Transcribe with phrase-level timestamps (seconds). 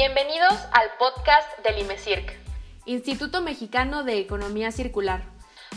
[0.00, 2.32] Bienvenidos al podcast del IMECIRC,
[2.84, 5.22] Instituto Mexicano de Economía Circular.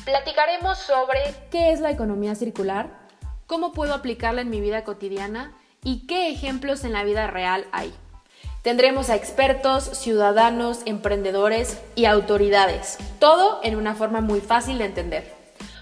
[0.05, 2.91] Platicaremos sobre qué es la economía circular,
[3.47, 7.95] cómo puedo aplicarla en mi vida cotidiana y qué ejemplos en la vida real hay.
[8.61, 15.33] Tendremos a expertos, ciudadanos, emprendedores y autoridades, todo en una forma muy fácil de entender.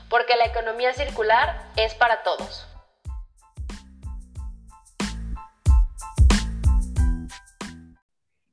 [0.10, 2.69] Porque la economía circular es para todos.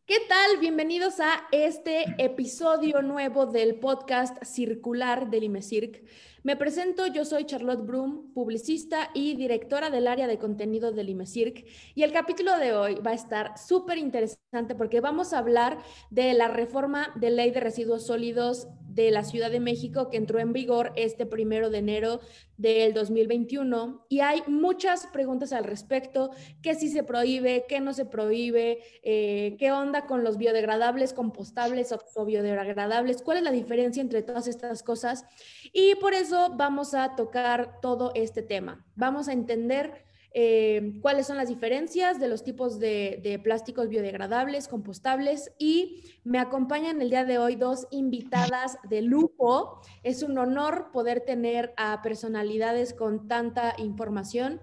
[0.07, 0.61] ¿Qué tal?
[0.61, 6.01] Bienvenidos a este episodio nuevo del podcast circular del IMECIRC.
[6.45, 11.67] Me presento, yo soy Charlotte Brum, publicista y directora del área de contenido del IMECIRC.
[11.97, 15.79] Y el capítulo de hoy va a estar súper interesante porque vamos a hablar
[16.11, 20.39] de la reforma de ley de residuos sólidos de la Ciudad de México que entró
[20.39, 22.21] en vigor este primero de enero
[22.57, 26.31] del 2021 y hay muchas preguntas al respecto,
[26.63, 31.93] qué sí se prohíbe, qué no se prohíbe, eh, qué onda con los biodegradables, compostables
[31.93, 35.27] o biodegradables, cuál es la diferencia entre todas estas cosas
[35.75, 38.87] y por eso vamos a tocar todo este tema.
[38.95, 40.06] Vamos a entender
[40.39, 47.01] eh, cuáles son las diferencias de los tipos de, plásticos biodegradables, compostables y me acompañan
[47.01, 49.81] el día de hoy dos invitadas de lujo.
[50.03, 54.61] Es un honor poder tener a personalidades con tanta información.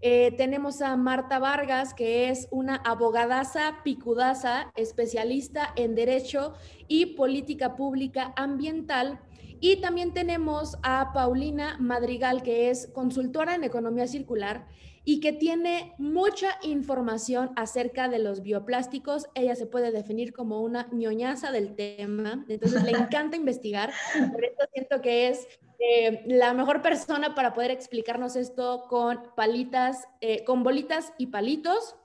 [0.00, 6.54] Eh, tenemos a Marta Vargas, que es una abogadaza picudaza, especialista en Derecho
[6.88, 9.20] y Política Pública Ambiental.
[9.60, 14.66] Y también tenemos a Paulina Madrigal, que es consultora en Economía Circular
[15.04, 19.26] y que tiene mucha información acerca de los bioplásticos.
[19.34, 23.92] Ella se puede definir como una ñoñaza del tema, entonces le encanta investigar.
[24.32, 30.06] Por eso siento que es eh, la mejor persona para poder explicarnos esto con palitas,
[30.20, 31.96] eh, con bolitas y palitos.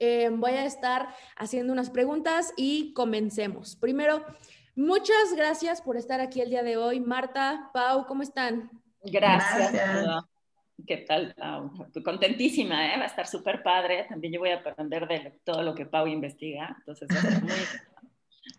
[0.00, 3.76] Eh, voy a estar haciendo unas preguntas y comencemos.
[3.76, 4.24] Primero,
[4.74, 6.98] muchas gracias por estar aquí el día de hoy.
[6.98, 8.68] Marta, Pau, ¿cómo están?
[9.04, 10.24] Gracias.
[10.86, 11.34] ¿Qué tal?
[12.04, 12.98] contentísima, ¿eh?
[12.98, 14.06] va a estar súper padre.
[14.08, 16.76] También yo voy a aprender de todo lo que Pau investiga.
[16.78, 17.08] Entonces,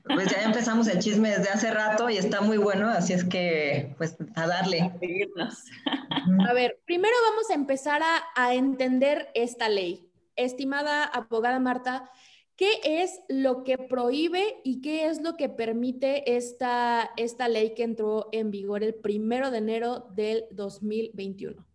[0.05, 3.93] Pues ya empezamos el chisme desde hace rato y está muy bueno, así es que,
[3.97, 4.81] pues, a darle.
[4.81, 10.09] A, a ver, primero vamos a empezar a, a entender esta ley.
[10.35, 12.09] Estimada abogada Marta,
[12.55, 17.81] ¿Qué es lo que prohíbe y qué es lo que permite esta, esta ley que
[17.81, 21.65] entró en vigor el primero de enero del 2021?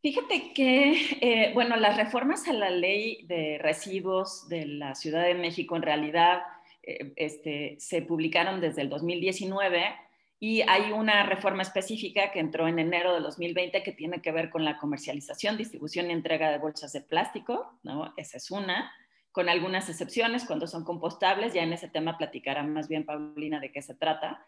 [0.00, 5.34] Fíjate que, eh, bueno, las reformas a la ley de residuos de la Ciudad de
[5.34, 6.42] México en realidad
[6.84, 9.94] eh, este, se publicaron desde el 2019
[10.40, 14.50] y hay una reforma específica que entró en enero de 2020 que tiene que ver
[14.50, 18.14] con la comercialización, distribución y entrega de bolsas de plástico, ¿no?
[18.16, 18.92] Esa es una,
[19.32, 23.72] con algunas excepciones cuando son compostables, ya en ese tema platicará más bien Paulina de
[23.72, 24.44] qué se trata.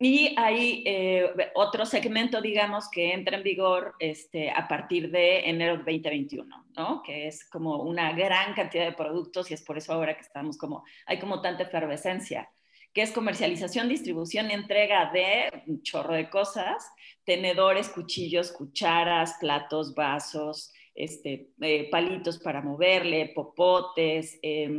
[0.00, 5.72] Y hay eh, otro segmento, digamos, que entra en vigor este, a partir de enero
[5.72, 7.02] de 2021, ¿no?
[7.02, 10.56] Que es como una gran cantidad de productos y es por eso ahora que estamos
[10.56, 12.48] como, hay como tanta efervescencia,
[12.94, 16.88] que es comercialización, distribución y entrega de un chorro de cosas,
[17.24, 24.70] tenedores, cuchillos, cucharas, platos, vasos, este, eh, palitos para moverle, popotes, eh,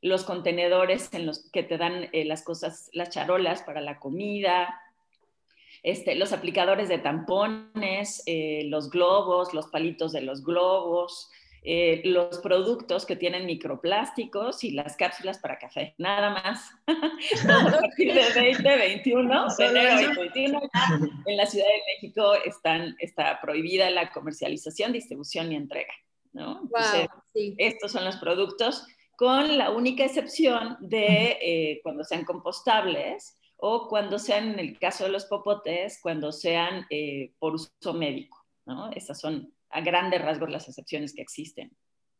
[0.00, 4.80] los contenedores en los que te dan eh, las cosas, las charolas para la comida,
[5.82, 11.30] este, los aplicadores de tampones, eh, los globos, los palitos de los globos,
[11.62, 16.70] eh, los productos que tienen microplásticos y las cápsulas para café, nada más.
[16.86, 19.46] a partir de 2021,
[21.26, 25.92] en la Ciudad de México están, está prohibida la comercialización, distribución y entrega.
[26.32, 26.68] ¿no?
[27.34, 28.86] Estos son los productos
[29.18, 35.02] con la única excepción de eh, cuando sean compostables o cuando sean, en el caso
[35.02, 38.46] de los popotes, cuando sean eh, por uso médico.
[38.64, 38.92] ¿no?
[38.92, 41.76] Esas son a grandes rasgos las excepciones que existen.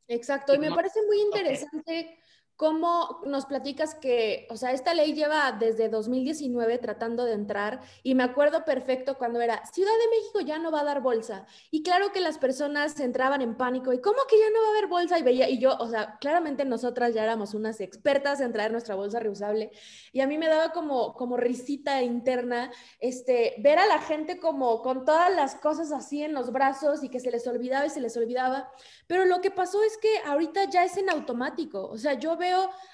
[0.09, 2.19] Exacto, y me parece muy interesante
[2.59, 8.17] ¿Cómo nos platicas que, o sea, esta ley lleva desde 2019 tratando de entrar y
[8.17, 11.85] me acuerdo perfecto cuando era Ciudad de México ya no va a dar bolsa y
[11.85, 14.89] claro que las personas entraban en pánico y cómo que ya no va a haber
[14.89, 18.73] bolsa y veía y yo, o sea, claramente nosotras ya éramos unas expertas en traer
[18.73, 19.71] nuestra bolsa reusable.
[20.11, 24.83] Y a mí me daba como como risita interna este ver a la gente como
[24.83, 28.01] con todas las cosas así en los brazos y que se les olvidaba y se
[28.01, 28.69] les olvidaba,
[29.07, 32.48] pero lo que pasó es que ahorita ya es en automático, o sea, yo veo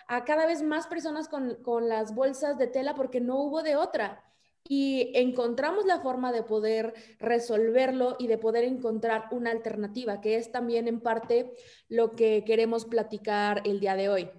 [0.07, 3.77] a cada vez más personas con, con las bolsas de tela porque no hubo de
[3.77, 4.23] otra
[4.67, 10.53] y encontramos la forma de poder resolverlo y de poder encontrar una alternativa, que es
[10.53, 11.55] también en parte
[11.89, 14.31] lo que queremos platicar el día de hoy.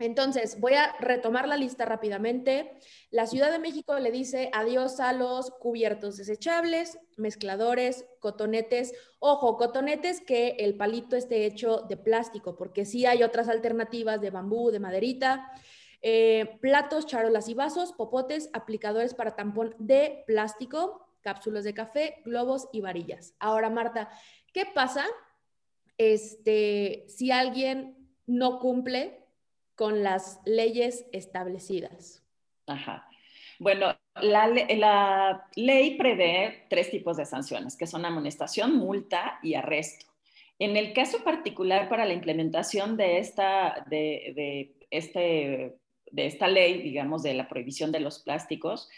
[0.00, 2.72] Entonces, voy a retomar la lista rápidamente.
[3.10, 8.94] La Ciudad de México le dice adiós a los cubiertos desechables, mezcladores, cotonetes.
[9.18, 14.30] Ojo, cotonetes que el palito esté hecho de plástico, porque sí hay otras alternativas de
[14.30, 15.52] bambú, de maderita.
[16.00, 22.70] Eh, platos, charolas y vasos, popotes, aplicadores para tampón de plástico, cápsulas de café, globos
[22.72, 23.34] y varillas.
[23.38, 24.08] Ahora, Marta,
[24.54, 25.04] ¿qué pasa
[25.98, 29.20] este, si alguien no cumple
[29.80, 32.22] con las leyes establecidas.
[32.66, 33.08] Ajá.
[33.58, 40.04] Bueno, la, ley prevé tres tipos de sanciones, que son amonestación, multa y arresto.
[40.58, 45.78] En el caso particular para la implementación de esta, de, este,
[46.12, 48.90] de esta ley, digamos, de la prohibición de los plásticos,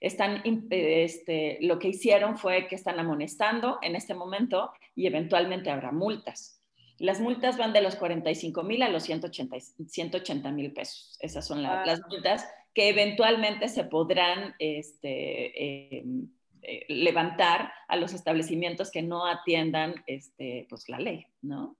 [0.00, 5.92] están, este, lo que hicieron fue que están amonestando en este momento y eventualmente habrá
[5.92, 6.61] multas.
[7.02, 11.18] Las multas van de los 45 mil a los 180 mil pesos.
[11.18, 16.28] Esas son las multas que eventualmente se podrán este, em,
[16.62, 21.76] eh, levantar a los establecimientos que no atiendan este, pues, la ley, ¿no?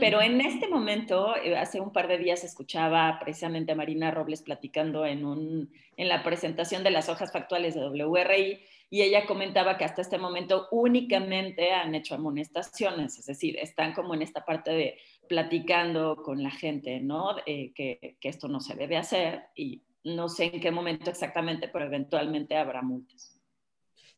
[0.00, 4.40] Pero en este momento, eh, hace un par de días escuchaba precisamente a Marina Robles
[4.40, 9.78] platicando en, un, en la presentación de las hojas factuales de WRI y ella comentaba
[9.78, 14.72] que hasta este momento únicamente han hecho amonestaciones, es decir, están como en esta parte
[14.72, 14.98] de
[15.28, 17.36] platicando con la gente, ¿no?
[17.46, 21.84] Eh, que, esto no se debe hacer y no sé en qué momento exactamente, pero
[21.84, 23.40] eventualmente habrá multas.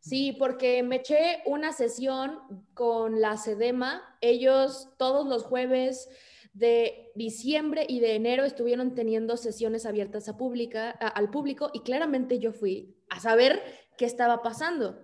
[0.00, 2.38] Sí, porque me eché una sesión
[2.72, 6.08] con la SEDEMA, ellos todos los jueves
[6.54, 12.38] de diciembre y de enero estuvieron teniendo sesiones abiertas a pública, al público y claramente
[12.38, 13.62] yo fui a saber
[13.96, 15.02] qué estaba pasando.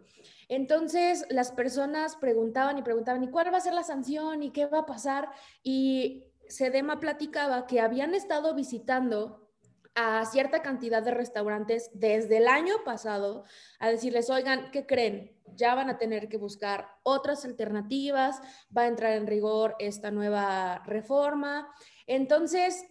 [0.49, 4.43] Entonces las personas preguntaban y preguntaban, ¿y cuál va a ser la sanción?
[4.43, 5.29] ¿Y qué va a pasar?
[5.63, 9.49] Y Sedema platicaba que habían estado visitando
[9.95, 13.45] a cierta cantidad de restaurantes desde el año pasado
[13.81, 15.37] a decirles, oigan, ¿qué creen?
[15.57, 18.41] Ya van a tener que buscar otras alternativas,
[18.77, 21.69] va a entrar en rigor esta nueva reforma.
[22.07, 22.87] Entonces,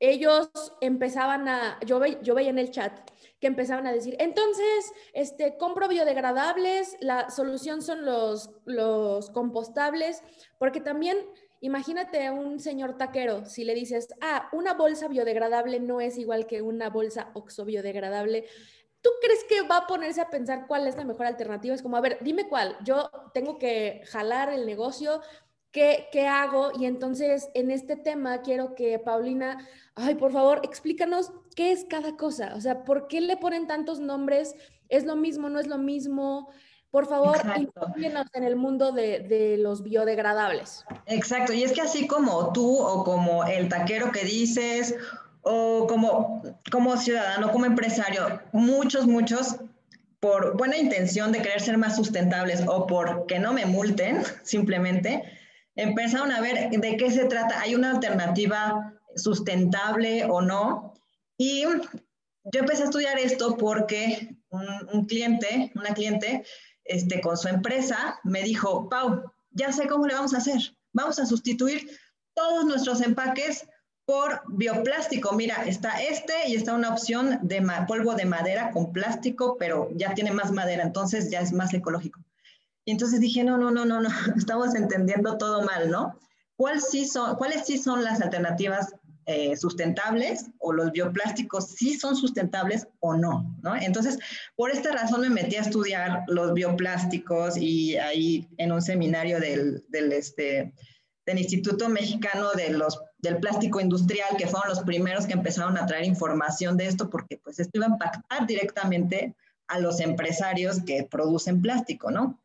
[0.00, 0.50] ellos
[0.80, 2.92] empezaban a, yo, yo veía en el chat
[3.40, 10.22] que empezaban a decir, entonces, este, compro biodegradables, la solución son los, los compostables,
[10.58, 11.18] porque también
[11.60, 16.46] imagínate a un señor taquero, si le dices, ah, una bolsa biodegradable no es igual
[16.46, 18.44] que una bolsa oxobiodegradable,
[19.00, 21.74] ¿tú crees que va a ponerse a pensar cuál es la mejor alternativa?
[21.74, 25.20] Es como, a ver, dime cuál, yo tengo que jalar el negocio,
[25.74, 26.70] ¿Qué, ¿qué, hago?
[26.78, 29.58] Y entonces en este tema quiero que Paulina,
[29.96, 32.54] ay, por favor, explícanos qué es cada cosa.
[32.54, 34.54] O sea, ¿por qué le ponen tantos nombres?
[34.88, 35.48] ¿Es lo mismo?
[35.48, 36.48] ¿No es lo mismo?
[36.92, 40.84] Por favor, infórmenos en el mundo de, de, los biodegradables.
[41.06, 44.94] Exacto, y es que así como tú o como el taquero que dices,
[45.42, 46.40] o como,
[46.70, 49.56] como ciudadano, como empresario, muchos, muchos
[50.20, 55.24] por buena intención de querer ser más sustentables o por que no me multen, simplemente,
[55.76, 57.60] empezaron a ver de qué se trata.
[57.60, 60.94] ¿Hay una alternativa sustentable o no?
[61.36, 66.44] Y yo empecé a estudiar esto porque un, cliente, una cliente,
[66.84, 70.60] este, con su empresa, me dijo, Pau, ya sé cómo le vamos a hacer.
[70.92, 71.88] Vamos a sustituir
[72.34, 73.66] todos nuestros empaques
[74.04, 75.32] por bioplástico.
[75.32, 80.14] Mira, está este y está una opción de polvo de madera con plástico, pero ya
[80.14, 82.20] tiene más madera, entonces ya es más ecológico.
[82.84, 86.18] Y entonces dije, no, no, no, no, no, estamos entendiendo todo mal, ¿no?
[86.88, 88.94] sí son, ¿Cuáles sí son las alternativas
[89.26, 93.74] eh, sustentables o los bioplásticos sí son sustentables o no, ¿no?
[93.74, 94.18] Entonces,
[94.54, 99.82] por esta razón me metí a estudiar los bioplásticos y ahí en un seminario del,
[99.88, 100.74] del, este,
[101.24, 105.86] del Instituto Mexicano de los, del Plástico Industrial, que fueron los primeros que empezaron a
[105.86, 109.34] traer información de esto, porque pues esto iba a impactar directamente
[109.68, 112.38] a los empresarios que producen plástico, ¿no?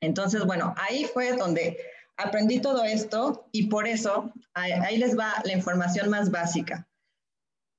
[0.00, 1.76] Entonces, bueno, ahí fue donde
[2.16, 6.86] aprendí todo esto y por eso ahí, les va la información más básica.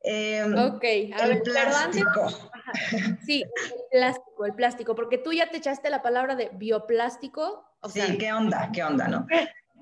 [0.01, 2.51] Em, ok, a el ver, plástico.
[3.25, 7.65] sí, el plástico, el plástico, porque tú ya te echaste la palabra de bioplástico.
[7.91, 8.69] sí, ¿qué onda?
[8.73, 9.27] ¿Qué onda, no?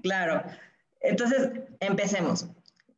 [0.02, 0.44] Claro.
[1.02, 2.48] Entonces, empecemos.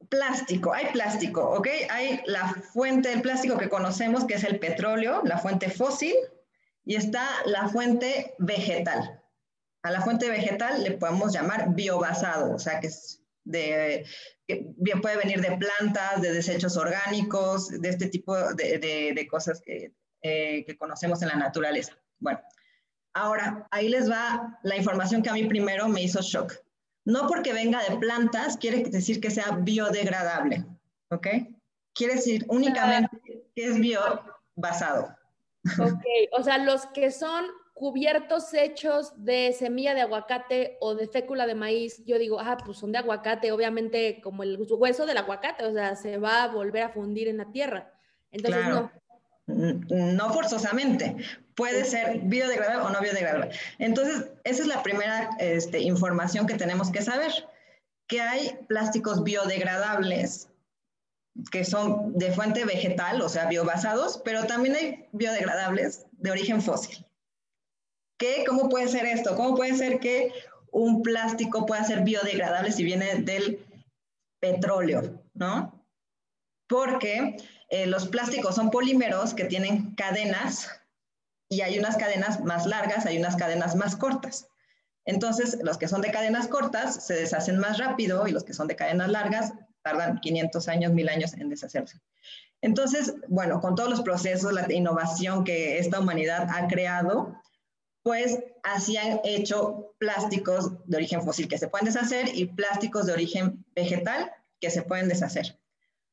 [0.08, 1.68] Plástico, hay plástico, ¿ok?
[1.92, 6.16] Hay la fuente del plástico que conocemos, que es el petróleo, la fuente fósil,
[6.84, 9.19] y está la fuente vegetal.
[9.84, 14.06] A la fuente vegetal le podemos llamar biobasado, o sea que es de,
[14.48, 20.64] bien puede venir de plantas, de desechos orgánicos, de este tipo de, cosas que, eh,
[20.66, 21.94] que conocemos en la naturaleza.
[22.20, 22.40] Bueno,
[23.14, 26.54] ahora ahí les va la información que a mí primero me hizo shock.
[27.06, 30.66] No porque venga de plantas quiere decir que sea biodegradable.
[31.12, 31.28] ¿ok?
[31.94, 33.10] Quiere decir únicamente
[33.56, 35.16] que es biobasado.
[35.80, 37.46] Ok, o sea, los que son
[37.80, 42.78] cubiertos hechos de semilla de aguacate o de fécula de maíz, yo digo, ah, pues
[42.78, 46.84] son de aguacate, obviamente como el hueso del aguacate, o sea, se va a volver
[46.84, 47.90] a fundir en la tierra.
[48.32, 48.92] Entonces, no.
[49.48, 51.16] No forzosamente,
[51.56, 53.52] puede ser biodegradable o no biodegradable.
[53.78, 57.32] Entonces, esa es la primera este, información que tenemos que saber,
[58.08, 60.50] que hay plásticos biodegradables
[61.50, 67.06] que son de fuente vegetal, o sea, biobasados, pero también hay biodegradables de origen fósil.
[68.20, 68.44] ¿Qué?
[68.46, 69.36] ¿Cómo puede ser esto?
[69.36, 70.32] ¿Cómo puede ser que
[70.72, 73.66] un plástico pueda ser biodegradable si viene del
[74.40, 75.86] petróleo, ¿no?
[76.68, 77.38] Porque
[77.70, 80.70] eh, los plásticos son polímeros que tienen cadenas
[81.50, 84.48] y hay unas cadenas más largas, hay unas cadenas más cortas.
[85.06, 88.68] Entonces, los que son de cadenas cortas se deshacen más rápido y los que son
[88.68, 92.00] de cadenas largas tardan 500 años, 1000 años en deshacerse.
[92.62, 97.39] Entonces, bueno, con todos los procesos, la innovación que esta humanidad ha creado,
[98.04, 103.14] pues así han hecho plásticos de origen fósil que se pueden deshacer y plásticos de
[103.14, 105.58] origen vegetal que se pueden deshacer.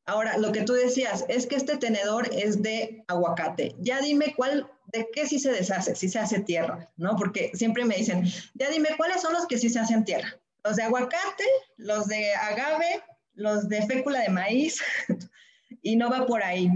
[0.06, 3.74] Ahora, lo que tú decías es que este tenedor es de aguacate.
[3.80, 7.16] Ya dime cuál, de qué sí se deshace, si se hace tierra, ¿no?
[7.16, 8.24] Porque siempre me dicen,
[8.54, 10.38] ya dime cuáles son los que sí se hacen tierra.
[10.62, 11.44] Los de aguacate,
[11.76, 13.02] los de agave,
[13.34, 14.80] los de fécula de maíz,
[15.82, 16.70] y no va por ahí.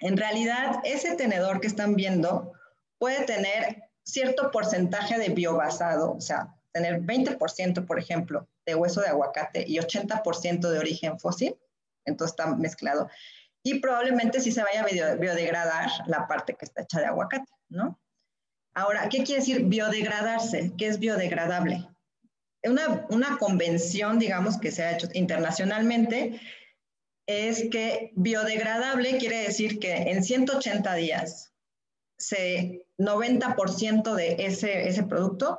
[0.00, 2.52] En realidad, ese tenedor que están viendo
[2.98, 9.08] puede tener cierto porcentaje de biobasado, o sea, tener 20%, por ejemplo, de hueso de
[9.08, 11.56] aguacate y 80% de origen fósil
[12.08, 13.08] entonces está mezclado.
[13.62, 18.00] Y probablemente sí se vaya a biodegradar la parte que está hecha de aguacate, ¿no?
[18.74, 20.72] Ahora, ¿qué quiere decir biodegradarse?
[20.78, 21.86] ¿Qué es biodegradable?
[22.64, 26.40] Una, una convención, digamos, que se ha hecho internacionalmente
[27.26, 31.52] es que biodegradable quiere decir que en 180 días,
[32.16, 35.58] se, 90% de ese, ese producto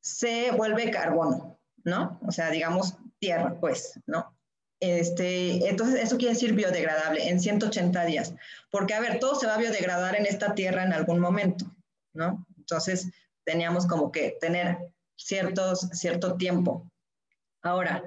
[0.00, 2.18] se vuelve carbono, ¿no?
[2.26, 4.36] O sea, digamos, tierra, pues, ¿no?
[4.80, 8.34] Este, entonces, eso quiere decir biodegradable en 180 días,
[8.70, 11.66] porque, a ver, todo se va a biodegradar en esta tierra en algún momento,
[12.14, 12.44] ¿no?
[12.58, 13.08] Entonces,
[13.44, 14.78] teníamos como que tener
[15.16, 16.90] ciertos, cierto tiempo.
[17.62, 18.02] Ahora,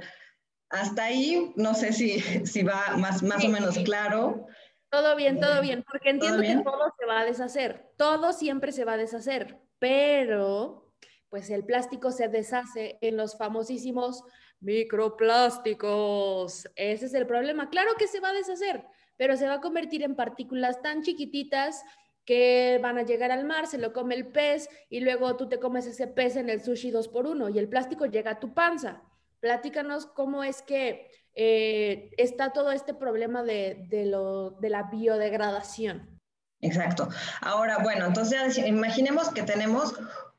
[0.70, 4.48] hasta ahí, no sé si, si va más, más o menos claro.
[4.96, 8.86] Todo bien, todo bien, porque entiendo que todo se va a deshacer, todo siempre se
[8.86, 10.94] va a deshacer, pero
[11.28, 14.24] pues el plástico se deshace en los famosísimos
[14.62, 16.70] Microplásticos.
[16.78, 17.70] Ese es el problema.
[17.70, 18.86] Claro que se va a deshacer,
[19.18, 21.84] pero se va a convertir en partículas tan chiquititas
[22.24, 25.60] que van a llegar al mar, se lo come el pez y luego tú te
[25.60, 28.54] comes ese pez en el sushi dos por uno y el plástico llega a tu
[28.54, 29.04] panza.
[29.42, 36.20] Platícanos cómo es que eh, está todo este problema de, lo, de la biodegradación.
[36.62, 37.10] Exacto.
[37.42, 39.94] Ahora, bueno, entonces imaginemos que tenemos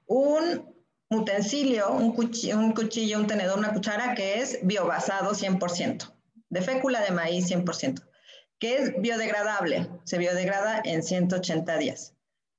[0.07, 0.75] un
[1.11, 6.13] utensilio, un cuchillo, un cuchillo, un tenedor, una cuchara que es biobasado 100%,
[6.49, 8.03] de fécula de maíz 100%,
[8.59, 12.15] que es biodegradable, se biodegrada en 180 días.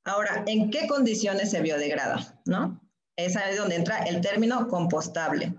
[0.06, 2.40] Ahora, ¿en qué condiciones se biodegrada?
[2.46, 2.80] ¿No?
[3.18, 5.54] Es ahí donde entra el término compostable.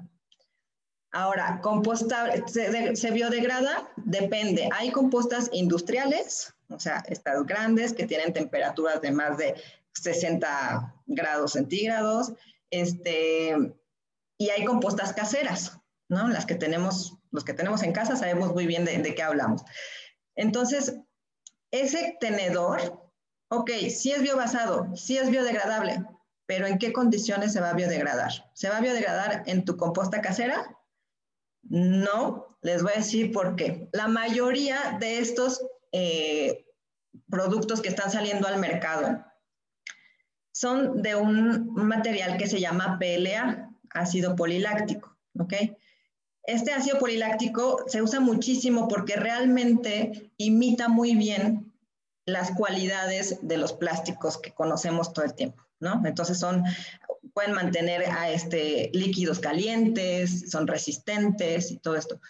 [1.10, 4.68] Ahora, compostable, se, biodegrada, depende.
[4.72, 9.54] Hay compostas industriales, o sea, estas grandes que tienen temperaturas de más de
[9.94, 12.32] 60 grados centígrados
[12.70, 13.56] este,
[14.36, 16.28] y hay compostas caseras, ¿no?
[16.28, 19.62] Las que tenemos, los que tenemos en casa sabemos muy bien de, qué hablamos.
[20.36, 20.96] Entonces,
[21.70, 23.02] ese tenedor,
[23.48, 26.04] ok, sí es biobasado, sí es biodegradable,
[26.44, 28.30] pero ¿en qué condiciones se va a biodegradar?
[28.52, 30.77] ¿Se va a biodegradar en tu composta casera?
[31.62, 33.88] No, les voy a decir por qué.
[33.92, 35.60] La mayoría de estos
[35.92, 36.66] eh,
[37.30, 39.24] productos que están saliendo al mercado
[40.52, 45.16] son de un material que se llama PLA, ácido poliláctico.
[46.42, 51.72] Este ácido poliláctico se usa muchísimo porque realmente imita muy bien
[52.24, 56.02] las cualidades de los plásticos que conocemos todo el tiempo, ¿no?
[56.04, 56.64] Entonces son,
[57.38, 62.20] pueden mantener a este, líquidos calientes, son resistentes y todo esto.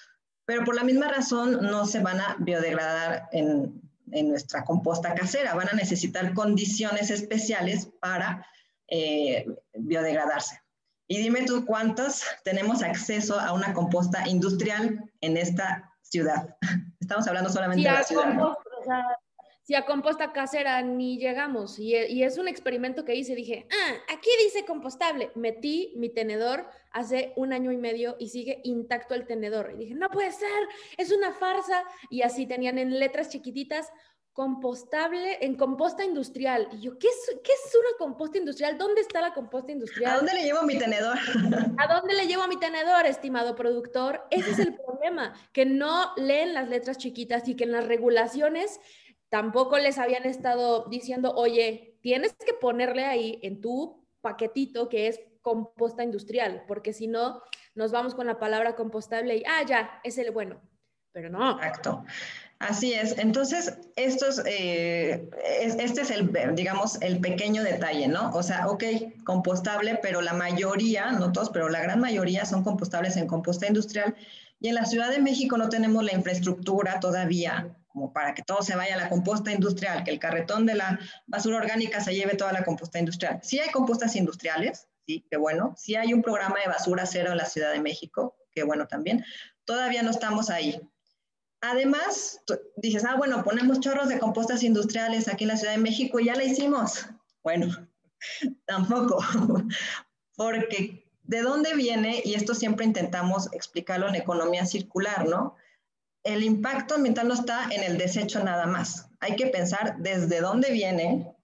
[0.45, 3.81] Pero por la misma razón no se van a biodegradar en,
[4.13, 5.55] en nuestra composta casera.
[5.55, 8.47] Van a necesitar condiciones especiales para
[8.89, 10.61] eh, biodegradarse.
[11.07, 16.55] Y dime tú cuántos tenemos acceso a una composta industrial en esta ciudad.
[17.01, 18.37] Estamos hablando solamente de la ciudad.
[19.69, 21.79] Si a composta casera ni llegamos.
[21.79, 23.35] Y, y, es un experimento que hice.
[23.35, 25.31] Dije, ah, aquí dice compostable.
[25.35, 29.73] Metí mi tenedor hace un año y medio y sigue intacto el tenedor.
[29.75, 30.49] Y dije, no puede ser,
[30.97, 31.85] es una farsa.
[32.09, 33.93] Y así tenían en letras chiquititas
[34.33, 36.69] compostable, en composta industrial.
[36.73, 38.79] Y yo, ¿qué es, ¿qué es una composta industrial?
[38.79, 40.13] ¿Dónde está la composta industrial?
[40.13, 41.19] ¿A dónde le llevo mi tenedor?
[41.77, 44.25] ¿A dónde le llevo mi tenedor, estimado productor?
[44.31, 48.81] Ese es el problema, que no leen las letras chiquitas y que en las regulaciones
[49.29, 55.21] tampoco les habían estado diciendo, oye, tienes que ponerle ahí en tu paquetito que es
[55.43, 57.43] composta industrial, porque si no,
[57.75, 60.61] nos vamos con la palabra compostable y, ah, ya, es el bueno,
[61.13, 61.53] pero no.
[61.53, 62.05] Exacto.
[62.59, 63.17] Así es.
[63.19, 68.33] Entonces, estos, eh, este es el, digamos, el pequeño detalle, ¿no?
[68.35, 68.83] O sea, ok,
[69.25, 74.17] compostable, pero la mayoría, no todos, pero la gran mayoría son compostables en composta industrial.
[74.59, 78.63] Y en la Ciudad de México no tenemos la infraestructura todavía como para que todo
[78.63, 82.37] se vaya a la composta industrial, que el carretón de la basura orgánica se lleve
[82.37, 83.41] toda la composta industrial.
[83.43, 85.75] Sí hay compostas industriales, sí, qué bueno.
[85.77, 89.25] Sí hay un programa de basura cero en la Ciudad de México, qué bueno también.
[89.65, 90.81] Todavía no estamos ahí.
[91.61, 92.41] Además,
[92.77, 96.27] dices, ah, bueno, ponemos chorros de compostas industriales aquí en la Ciudad de México y
[96.27, 97.05] ya la hicimos.
[97.43, 97.67] Bueno,
[98.67, 99.19] tampoco,
[100.37, 102.23] porque ¿de dónde viene?
[102.25, 105.57] Y esto siempre intentamos explicarlo en economía circular, ¿no?
[106.25, 109.09] El impacto ambiental no está en el desecho nada más.
[109.21, 111.35] Hay que pensar desde dónde viene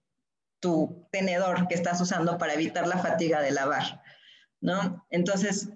[0.59, 4.01] tu tenedor que estás usando para evitar la fatiga de lavar,
[4.61, 5.05] ¿no?
[5.09, 5.69] Entonces,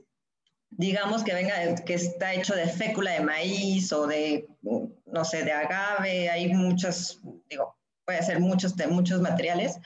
[0.70, 5.52] digamos que venga, que está hecho de fécula de maíz o de, no sé, de
[5.52, 9.78] agave, hay muchos, digo, puede ser muchos, muchos materiales.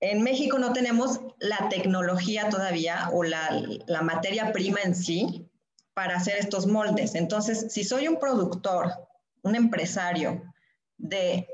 [0.00, 3.50] En México no tenemos la tecnología todavía o la,
[3.86, 5.49] la materia prima en sí
[5.94, 7.14] para hacer estos moldes.
[7.14, 8.92] Entonces, si soy un productor,
[9.42, 10.42] un empresario
[10.96, 11.48] de,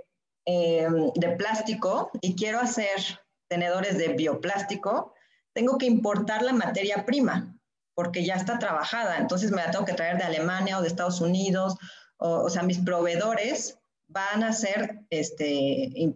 [0.45, 5.15] eh, de plástico y quiero hacer tenedores de bioplástico,
[5.53, 7.57] tengo que importar la materia prima
[7.97, 11.23] porque ya está trabajada, entonces me la tengo que traer de Alemania o de Estados
[11.23, 11.77] Unidos,
[12.19, 16.15] o, sea, mis proveedores van a ser este,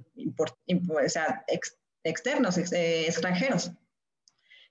[2.05, 3.73] externos, eh, extranjeros.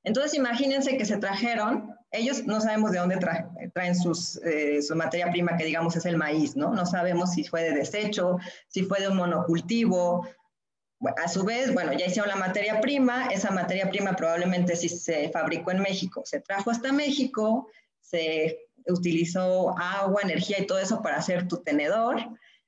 [0.03, 3.95] Entonces imagínense que se trajeron, ellos no sabemos de dónde traen
[4.43, 6.73] eh, su materia prima, que digamos es el maíz, ¿no?
[6.73, 10.27] No sabemos si fue de desecho, si fue de un monocultivo,
[11.23, 15.29] a su vez, bueno, ya hicieron la materia prima, esa materia prima probablemente si se
[15.29, 17.67] fabricó en México, se trajo hasta México,
[18.01, 22.17] se utilizó agua, energía y todo eso para hacer tu tenedor,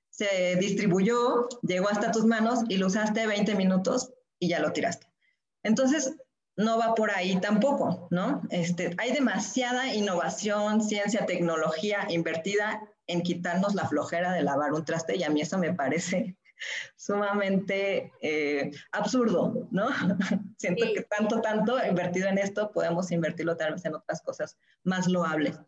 [0.10, 5.08] se distribuyó, llegó hasta tus manos y lo usaste 20 minutos y ya lo tiraste.
[5.64, 6.16] Entonces,
[6.62, 8.42] no va por ahí tampoco, ¿no?
[8.50, 15.18] Este, hay demasiada innovación, ciencia, tecnología invertida en quitarnos la flojera de lavar un traste
[15.18, 16.38] y a mí eso me parece
[16.96, 19.90] sumamente eh, absurdo, ¿no?
[20.58, 25.08] Siento que tanto, tanto invertido en esto, podemos invertirlo tal vez en otras cosas más
[25.08, 25.60] loables.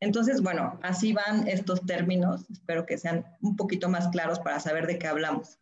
[0.00, 2.44] Entonces, bueno, así van estos términos.
[2.50, 5.58] Espero que sean un poquito más claros para saber de qué hablamos.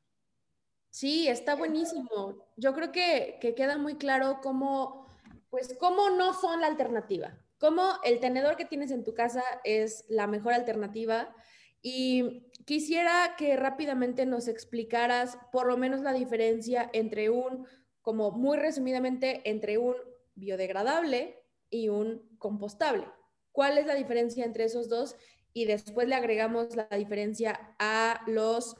[0.94, 2.46] Sí, está buenísimo.
[2.56, 5.08] Yo creo que, que queda muy claro cómo,
[5.50, 7.36] pues, cómo no son la alternativa.
[7.58, 11.34] Cómo el tenedor que tienes en tu casa es la mejor alternativa
[11.82, 17.66] y quisiera que rápidamente nos explicaras por lo menos la diferencia entre un,
[18.00, 19.96] como muy resumidamente, entre un
[20.36, 23.08] biodegradable y un compostable.
[23.50, 25.16] ¿Cuál es la diferencia entre esos dos?
[25.52, 28.76] Y después le agregamos la diferencia a los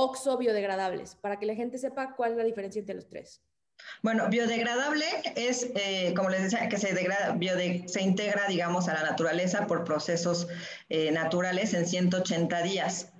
[0.00, 3.42] oxo biodegradables para que la gente sepa cuál es la diferencia entre los tres.
[4.02, 7.38] Bueno, biodegradable es, eh, como les decía, que se, degrada,
[7.86, 10.48] se integra, digamos, a la naturaleza por procesos
[10.88, 13.12] eh, naturales en 180 días.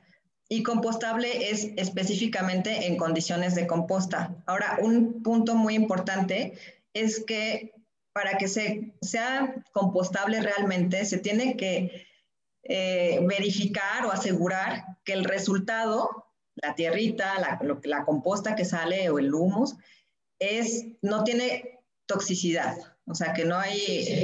[0.48, 4.34] Y compostable es específicamente en condiciones de composta.
[4.46, 6.58] Ahora, un punto muy importante
[6.92, 7.72] es que
[8.12, 12.06] para que se, sea compostable realmente, se tiene que
[12.64, 19.18] eh, verificar o asegurar que el resultado, la tierrita, la, la composta que sale o
[19.18, 19.76] el humus,
[20.38, 23.80] es, no tiene toxicidad, o sea, que no hay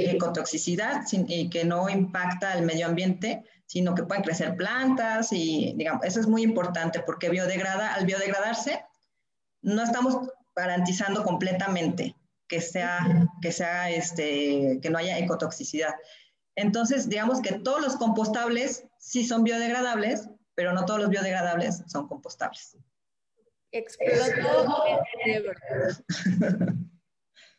[0.09, 6.03] ecotoxicidad y que no impacta al medio ambiente, sino que pueden crecer plantas y, digamos,
[6.05, 8.83] eso es muy importante porque biodegrada, al biodegradarse,
[9.61, 12.15] no estamos garantizando completamente
[12.47, 15.93] que sea, que sea, este, que no haya ecotoxicidad.
[16.55, 22.07] Entonces, digamos que todos los compostables sí son biodegradables, pero no todos los biodegradables son
[22.07, 22.75] compostables.
[23.71, 24.65] Explotó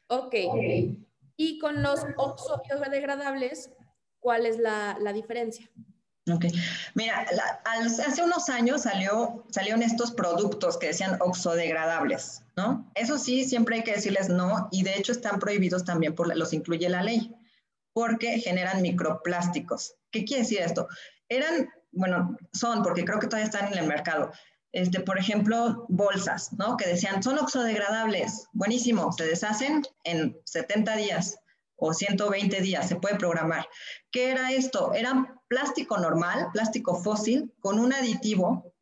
[0.09, 0.35] Ok.
[1.37, 3.71] Y con los oxo biodegradables,
[4.19, 5.71] ¿cuál es la, la, diferencia?
[6.29, 6.47] Ok.
[6.95, 7.25] Mira,
[7.65, 12.91] hace unos años salió, salieron estos productos que decían oxodegradables, ¿no?
[12.97, 16.53] Eso sí, siempre hay que decirles no y de hecho están prohibidos también, por, los
[16.53, 17.33] incluye la ley,
[17.93, 19.95] porque generan microplásticos.
[20.11, 20.89] ¿Qué quiere decir esto?
[21.29, 24.33] Eran, bueno, son, porque creo que todavía están en el mercado,
[24.73, 26.77] este, por ejemplo, bolsas, ¿no?
[26.77, 31.39] Que decían, son oxodegradables, buenísimo, se deshacen en 70 días
[31.77, 33.67] o 120 días, se puede programar.
[34.11, 34.93] ¿Qué era esto?
[34.95, 38.75] Era plástico normal, plástico fósil, con un aditivo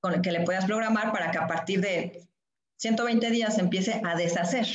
[0.00, 2.28] con el que le puedas programar para que a partir de
[2.76, 4.66] 120 días empiece a deshacer.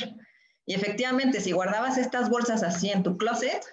[0.66, 3.64] Y efectivamente, si guardabas estas bolsas así en tu closet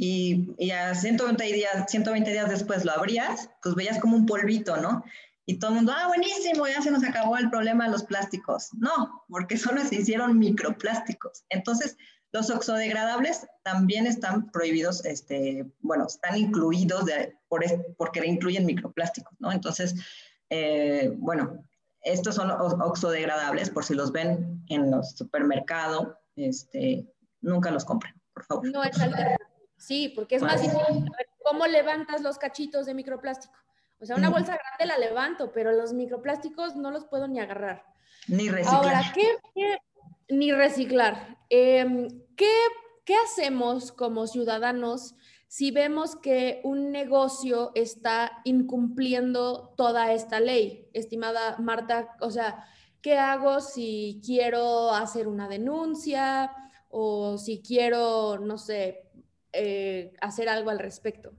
[0.00, 4.76] y, y a 120 días, 120 días después lo abrías, pues veías como un polvito,
[4.76, 5.02] ¿no?
[5.44, 8.68] Y todo el mundo, ah, buenísimo, ya se nos acabó el problema de los plásticos.
[8.74, 11.42] No, porque solo se hicieron microplásticos.
[11.48, 11.96] Entonces,
[12.30, 17.04] los oxodegradables también están prohibidos, este, bueno, están incluidos
[17.48, 17.64] por,
[17.96, 19.50] porque incluyen microplásticos, ¿no?
[19.50, 19.96] Entonces,
[20.48, 21.64] eh, bueno,
[22.02, 27.04] estos son oxodegradables, por si los ven en los supermercados, este,
[27.40, 28.70] nunca los compren, por favor.
[28.70, 28.96] No es
[29.78, 31.06] Sí, porque es más difícil.
[31.42, 33.54] ¿Cómo levantas los cachitos de microplástico?
[34.00, 37.84] O sea, una bolsa grande la levanto, pero los microplásticos no los puedo ni agarrar.
[38.28, 38.74] Ni reciclar.
[38.74, 39.78] Ahora, ¿qué, qué
[40.28, 41.38] ni reciclar.
[41.48, 42.50] Em, ¿qué,
[43.04, 45.14] ¿Qué hacemos como ciudadanos
[45.46, 50.90] si vemos que un negocio está incumpliendo toda esta ley?
[50.92, 52.66] Estimada Marta, o sea,
[53.00, 56.52] ¿qué hago si quiero hacer una denuncia
[56.90, 59.07] o si quiero, no sé,
[59.52, 61.32] eh, hacer algo al respecto?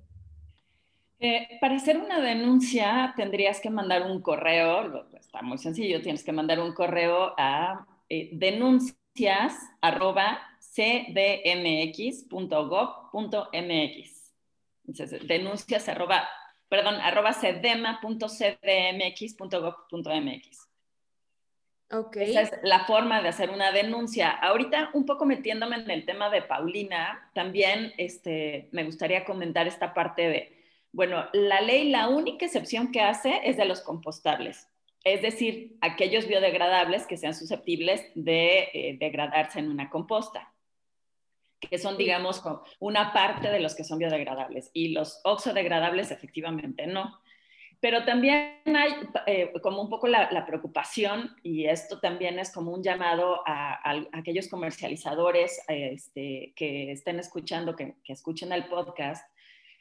[1.20, 6.32] Eh, para hacer una denuncia tendrías que mandar un correo, está muy sencillo, tienes que
[6.32, 9.54] mandar un correo a eh, denuncias.
[14.88, 16.28] Entonces, denuncias arroba,
[16.70, 17.34] perdón, arroba.
[21.92, 22.32] Okay.
[22.32, 24.30] Esa es la forma de hacer una denuncia.
[24.30, 29.94] Ahorita, un poco metiéndome en el tema de Paulina, también este, me gustaría comentar esta
[29.94, 34.68] parte de, bueno, la ley, la única excepción que hace es de los compostables
[35.04, 40.54] es decir, aquellos biodegradables que sean susceptibles de eh, degradarse en una composta,
[41.60, 42.42] que son, digamos,
[42.80, 47.20] una parte de los que son biodegradables y los oxodegradables efectivamente no.
[47.82, 48.92] Pero también hay
[49.26, 53.80] eh, como un poco la, preocupación, y esto también es como un llamado a,
[54.12, 59.26] aquellos comercializadores este, que estén escuchando, que, escuchen el podcast,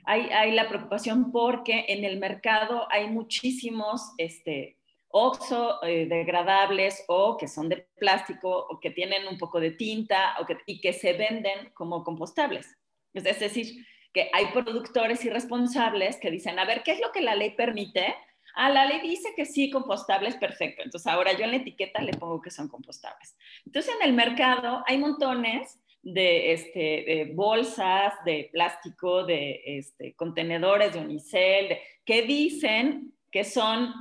[0.04, 4.78] hay, hay, la preocupación porque en el mercado hay muchísimos este,
[5.10, 10.36] oxo eh, degradables o que son de plástico o que tienen un poco de tinta
[10.66, 12.76] y que se venden como compostables.
[13.14, 17.34] Es decir, que hay productores irresponsables que dicen, a ver, ¿qué es lo que la
[17.34, 18.14] ley permite?
[18.54, 20.82] Ah, la ley dice que sí, compostables, perfecto.
[20.82, 23.36] Entonces ahora yo en la etiqueta le pongo que son compostables.
[23.64, 31.00] Entonces en el mercado hay montones de, este, bolsas de plástico, de este, contenedores de
[31.00, 33.92] unicel, que dicen que son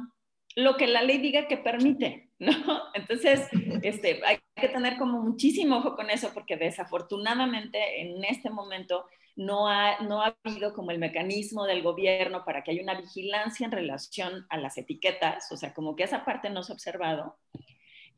[0.56, 2.52] lo que la ley diga que permite, ¿no?
[2.93, 3.48] Entonces,
[3.84, 9.06] este, hay que tener como muchísimo ojo con eso porque desafortunadamente en este momento
[9.38, 13.65] no ha, no ha habido como el mecanismo del gobierno para que haya una vigilancia
[13.65, 17.38] en relación a las etiquetas, o sea, como que esa parte no se ha observado.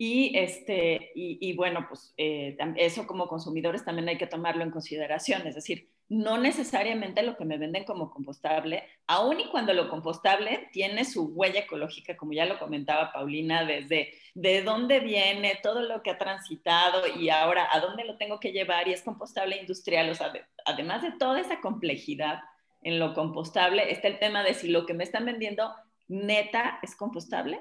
[0.01, 5.45] Y, este, y, bueno, pues eh, eso como consumidores también hay que tomarlo en consideración,
[5.45, 10.69] es decir, no necesariamente lo que me venden como compostable, aun y cuando lo compostable
[10.71, 16.01] tiene su huella ecológica, como ya lo comentaba Paulina, desde de dónde viene, todo lo
[16.01, 20.09] que ha transitado y ahora a dónde lo tengo que llevar y es compostable industrial,
[20.09, 20.31] o sea,
[20.63, 22.39] además de toda esa complejidad
[22.83, 25.75] en lo compostable, está el tema de si lo que me están vendiendo
[26.07, 27.59] neta es compostable,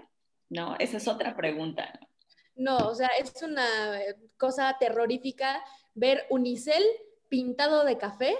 [0.48, 0.76] ¿no?
[0.78, 1.98] Esa es otra pregunta.
[2.66, 5.62] O sea, es una eh, cosa terrorífica
[5.94, 6.82] ver unicel
[7.28, 8.36] pintado de café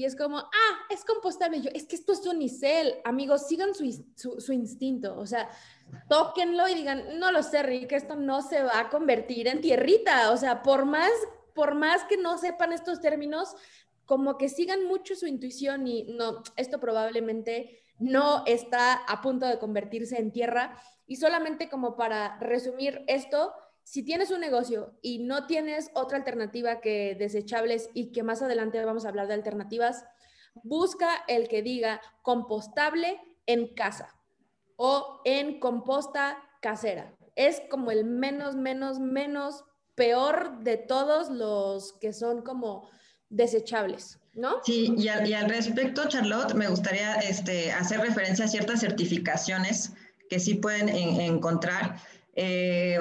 [0.00, 1.60] y es como, ah, es compostable.
[1.60, 2.94] Yo, es que esto es unicel.
[3.04, 3.84] Amigos, sigan su,
[4.16, 5.18] su, instinto.
[5.18, 5.50] O sea,
[6.08, 10.30] tóquenlo y digan, no lo sé, Rick, esto no se va a convertir en tierrita.
[10.30, 11.10] O sea, por más,
[11.54, 13.54] por más que no sepan estos términos,
[14.06, 19.58] como que sigan mucho su intuición y no, esto probablemente no está a punto de
[19.58, 20.80] convertirse en tierra.
[21.10, 26.80] Y solamente como para resumir esto, si tienes un negocio y no tienes otra alternativa
[26.80, 30.04] que desechables y que más adelante vamos a hablar de alternativas,
[30.62, 34.14] busca el que diga compostable en casa
[34.76, 37.12] o en composta casera.
[37.34, 39.64] Es como el menos, menos, menos
[39.96, 42.88] peor de todos los que son como
[43.30, 44.20] desechables.
[44.34, 44.62] ¿no?
[44.62, 49.92] Sí, y al, respecto, Charlotte, me gustaría este, hacer referencia a ciertas certificaciones
[50.30, 51.96] que sí pueden encontrar.
[52.34, 52.98] Eh,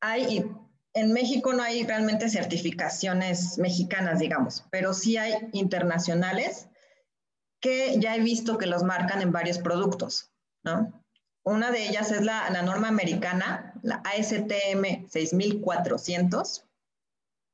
[0.00, 0.44] hay,
[0.92, 6.68] en México no hay realmente certificaciones mexicanas, digamos, pero sí hay internacionales
[7.58, 10.30] que ya he visto que los marcan en varios productos,
[10.62, 11.02] ¿no?
[11.44, 16.66] Una de ellas es la, la norma americana, la ASTM 6400,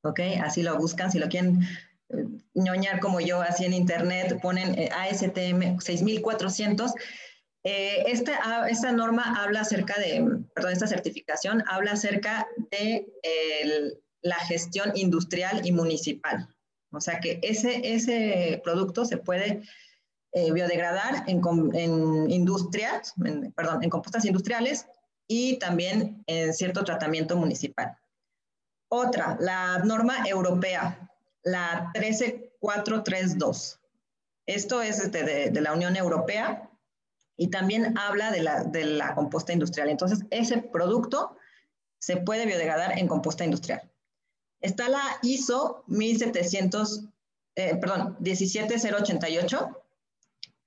[0.02, 0.20] ¿ok?
[0.42, 1.62] Así lo buscan, si lo quieren
[2.10, 6.92] eh, ñoñar como yo, así en internet, ponen eh, ASTM 6400.
[7.64, 13.06] Eh, esta, ah, esta, norma habla acerca de, perdón, esta certificación habla acerca de
[14.22, 16.48] la gestión industrial y municipal.
[16.92, 19.62] O sea que ese, ese producto se puede
[20.32, 21.42] biodegradar en,
[21.74, 23.14] en industrias,
[23.54, 24.86] perdón, en compostas industriales
[25.26, 27.96] y también en cierto tratamiento municipal.
[28.88, 31.10] Otra, la norma europea,
[31.42, 33.80] la 13432.
[34.46, 36.67] Esto es de, la Unión Europea
[37.38, 39.88] y también habla de la, de la composta industrial.
[39.88, 41.36] Entonces, ese producto
[41.98, 43.90] se puede biodegradar en composta industrial.
[44.60, 47.06] Está la ISO 1700,
[47.54, 49.84] eh, perdón, 17088,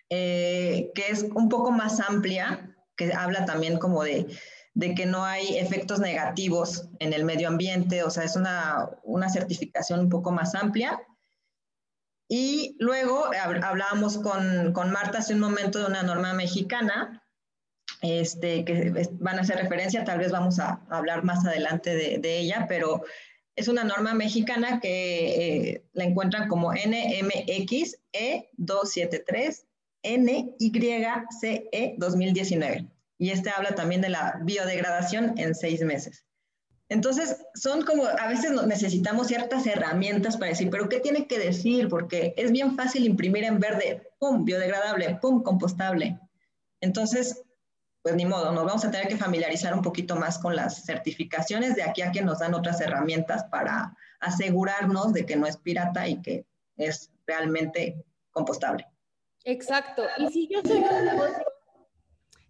[0.09, 4.27] eh, que es un poco más amplia, que habla también como de
[4.73, 10.01] de que no hay efectos negativos en el medio ambiente, o sea, es una, certificación
[10.01, 11.01] un poco más amplia.
[12.33, 13.25] Y luego
[13.61, 17.21] hablábamos con, Marta hace un momento de una norma mexicana,
[18.01, 22.67] este, que van a hacer referencia, tal vez vamos a hablar más adelante de, ella,
[22.69, 23.03] pero
[23.57, 29.65] es una norma mexicana que eh, la encuentran como NMX E273
[30.01, 36.25] NYCE 2019 y este habla también de la biodegradación en seis meses.
[36.91, 41.87] Entonces, son como, a veces necesitamos ciertas herramientas para decir, pero ¿qué tiene que decir?
[41.87, 46.19] Porque es bien fácil imprimir en verde, ¡pum!, biodegradable, ¡pum!, compostable.
[46.81, 47.43] Entonces,
[48.01, 51.77] pues ni modo, nos vamos a tener que familiarizar un poquito más con las certificaciones
[51.77, 56.09] de aquí a que nos dan otras herramientas para asegurarnos de que no es pirata
[56.09, 58.85] y que es realmente compostable.
[59.45, 60.03] Exacto.
[60.17, 61.45] Y si yo soy un negocio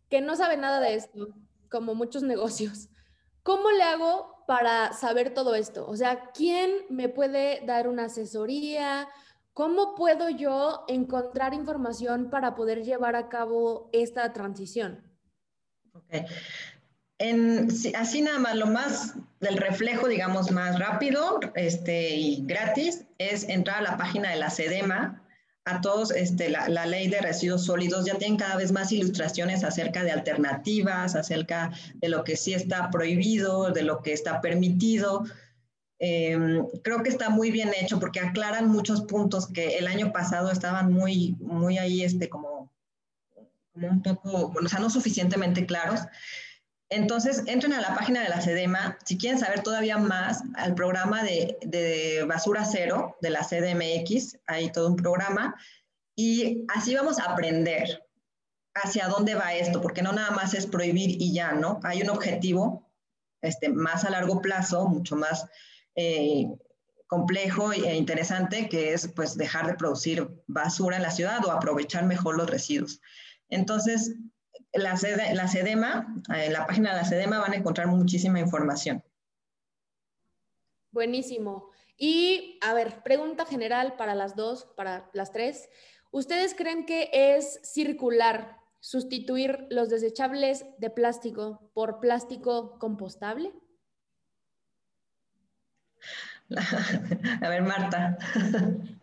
[0.09, 1.27] que no sabe nada de esto,
[1.69, 2.89] como muchos negocios.
[3.43, 5.87] ¿Cómo le hago para saber todo esto?
[5.87, 9.07] O sea, ¿quién me puede dar una asesoría?
[9.53, 15.03] ¿Cómo puedo yo encontrar información para poder llevar a cabo esta transición?
[17.17, 23.47] En, así nada más, lo más del reflejo, digamos, más rápido este, y gratis es
[23.49, 25.20] entrar a la página de la SEDEMA,
[25.65, 30.03] a todos este, la, ley de residuos sólidos, ya tienen cada vez más ilustraciones acerca
[30.03, 35.23] de alternativas, acerca de lo que sí está prohibido, de lo que está permitido.
[35.99, 40.51] Em, creo que está muy bien hecho porque aclaran muchos puntos que el año pasado
[40.51, 42.71] estaban muy, muy ahí, este, como,
[43.71, 45.99] como un poco, o sea, no suficientemente claros.
[46.91, 48.97] Entonces, entren a la página de la SEDEMA.
[49.05, 54.89] Si quieren saber todavía más, al programa de, basura cero de la CDMX, hay todo
[54.89, 55.55] un programa.
[56.17, 58.03] Y así vamos a aprender
[58.75, 61.79] hacia dónde va esto, porque no nada más es prohibir y ya, ¿no?
[61.83, 62.91] Hay un objetivo
[63.41, 65.45] este, más a largo plazo, mucho más
[65.95, 66.45] eh,
[67.07, 72.05] complejo e interesante, que es pues dejar de producir basura en la ciudad o aprovechar
[72.05, 72.99] mejor los residuos.
[73.47, 74.13] Entonces,
[74.73, 74.97] la,
[75.33, 79.03] la SEDEMA, en la página de la SEDEMA van a encontrar muchísima información.
[80.91, 81.71] Buenísimo.
[81.97, 85.69] Y, a ver, pregunta general para las dos, para las tres.
[86.11, 93.53] ¿Ustedes creen que es circular sustituir los desechables de plástico por plástico compostable?
[97.41, 98.17] A ver, Marta.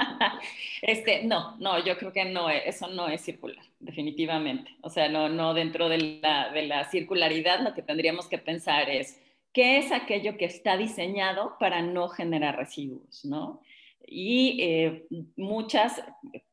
[0.82, 4.74] Este, no, no, yo creo que no, eso no es circular, definitivamente.
[4.80, 8.88] O sea, no, no dentro de la, de la circularidad lo que tendríamos que pensar
[8.88, 9.20] es
[9.52, 13.60] qué es aquello que está diseñado para no generar residuos, ¿no?
[14.06, 16.02] Y eh, muchas,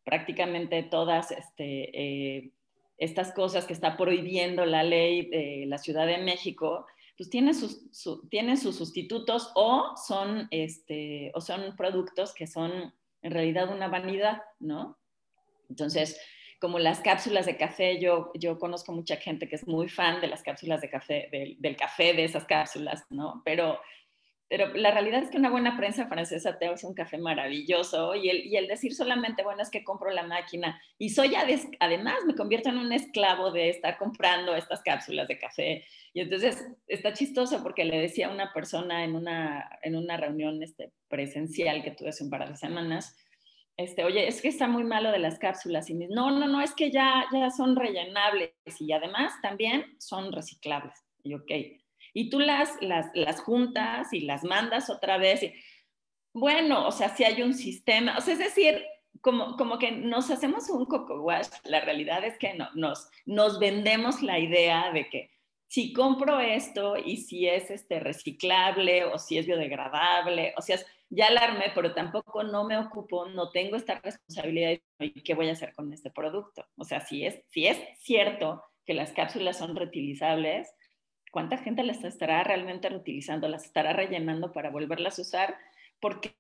[0.03, 2.51] prácticamente todas este, eh,
[2.97, 6.85] estas cosas que está prohibiendo la ley de la Ciudad de México,
[7.17, 12.93] pues tienen sus, sus sustitutos o son, este, o son productos que son
[13.27, 14.97] en realidad una vanidad, ¿no?
[15.69, 16.19] Entonces,
[16.59, 20.27] como las cápsulas de café, yo, yo conozco mucha gente que es muy fan de
[20.27, 23.41] las cápsulas de café, del, café de esas cápsulas, ¿no?
[23.43, 23.79] Pero,
[24.49, 28.29] pero la realidad es que una buena prensa francesa te hace un café maravilloso y
[28.29, 31.33] el, decir solamente, bueno, es que compro la máquina y soy
[31.79, 35.85] además me convierto en un esclavo de estar comprando estas cápsulas de café.
[36.13, 40.63] Y entonces está chistoso porque le decía a una persona en una, en una reunión
[40.63, 43.15] este, presencial que tuve hace un par de semanas,
[43.75, 45.89] este, oye, es que está muy malo de las cápsulas.
[45.89, 50.95] Y no, no, no, es que ya, ya son rellenables y además también son reciclables.
[51.23, 51.51] Y ok.
[52.17, 55.43] Y tú las, las, las juntas y las mandas otra vez.
[55.43, 55.53] Y,
[56.33, 58.83] bueno, o sea, si hay un sistema, o sea, es decir,
[59.21, 63.59] como, como que nos hacemos un coco wash, la realidad es que no, nos, nos
[63.59, 65.29] vendemos la idea de que
[65.67, 70.79] si compro esto y si es este, reciclable o si es biodegradable, o sea,
[71.11, 75.51] ya alarmé, pero tampoco no me ocupo, no tengo esta responsabilidad de qué voy a
[75.51, 76.65] hacer con este producto.
[76.77, 80.73] O sea, si es, si es cierto que las cápsulas son reutilizables,
[81.37, 83.47] ¿cuánta gente las estará realmente reutilizando?
[83.47, 85.55] ¿Las estará rellenando para volverlas a usar?
[85.99, 86.33] Porque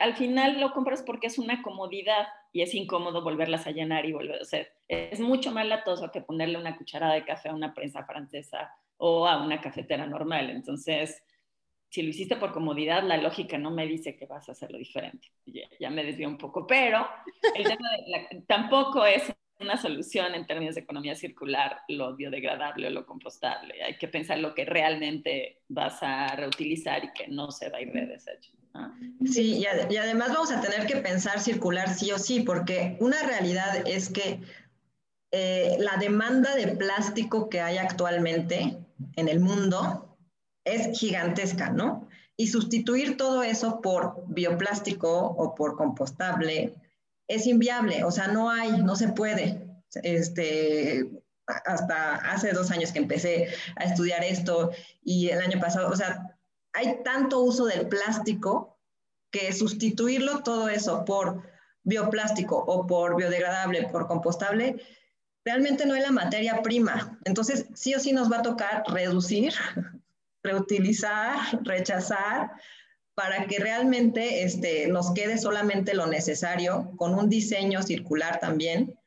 [0.00, 4.12] al final lo compras porque es una comodidad y es incómodo volverlas a llenar y
[4.12, 4.72] volver a hacer.
[4.88, 9.28] Es mucho más latoso que ponerle una cucharada de café a una prensa francesa o
[9.28, 10.50] a una cafetera normal.
[10.50, 11.22] Entonces,
[11.88, 15.28] si lo hiciste por comodidad, la lógica no me dice que vas a hacerlo diferente.
[15.78, 17.06] Ya, me desvío un poco, pero
[17.54, 22.90] el tema de tampoco es una solución en términos de economía circular lo biodegradable o
[22.90, 23.82] lo compostable.
[23.82, 27.80] Hay que pensar lo que realmente vas a reutilizar y que no se va a
[27.82, 28.52] ir de desecho.
[29.24, 33.20] Sí, y, y, además vamos a tener que pensar circular sí o sí, porque una
[33.22, 34.40] realidad es que
[35.32, 38.78] eh, la demanda de plástico que hay actualmente
[39.16, 40.18] en el mundo
[40.64, 42.08] es gigantesca, ¿no?
[42.36, 46.74] Y sustituir todo eso por bioplástico o por compostable
[47.30, 49.64] es inviable, o sea, no hay, no se puede.
[50.02, 51.08] Este,
[51.46, 56.36] hasta hace dos años que empecé a estudiar esto y el año pasado, o sea,
[56.72, 58.78] hay tanto uso del plástico
[59.30, 61.42] que sustituirlo todo eso por
[61.84, 64.84] bioplástico o por biodegradable, por compostable,
[65.44, 67.16] realmente no es la materia prima.
[67.24, 69.54] Entonces, sí o sí nos va a tocar reducir,
[70.42, 72.50] reutilizar, rechazar,
[73.20, 78.98] para que realmente este, nos quede solamente lo necesario, con un diseño circular también.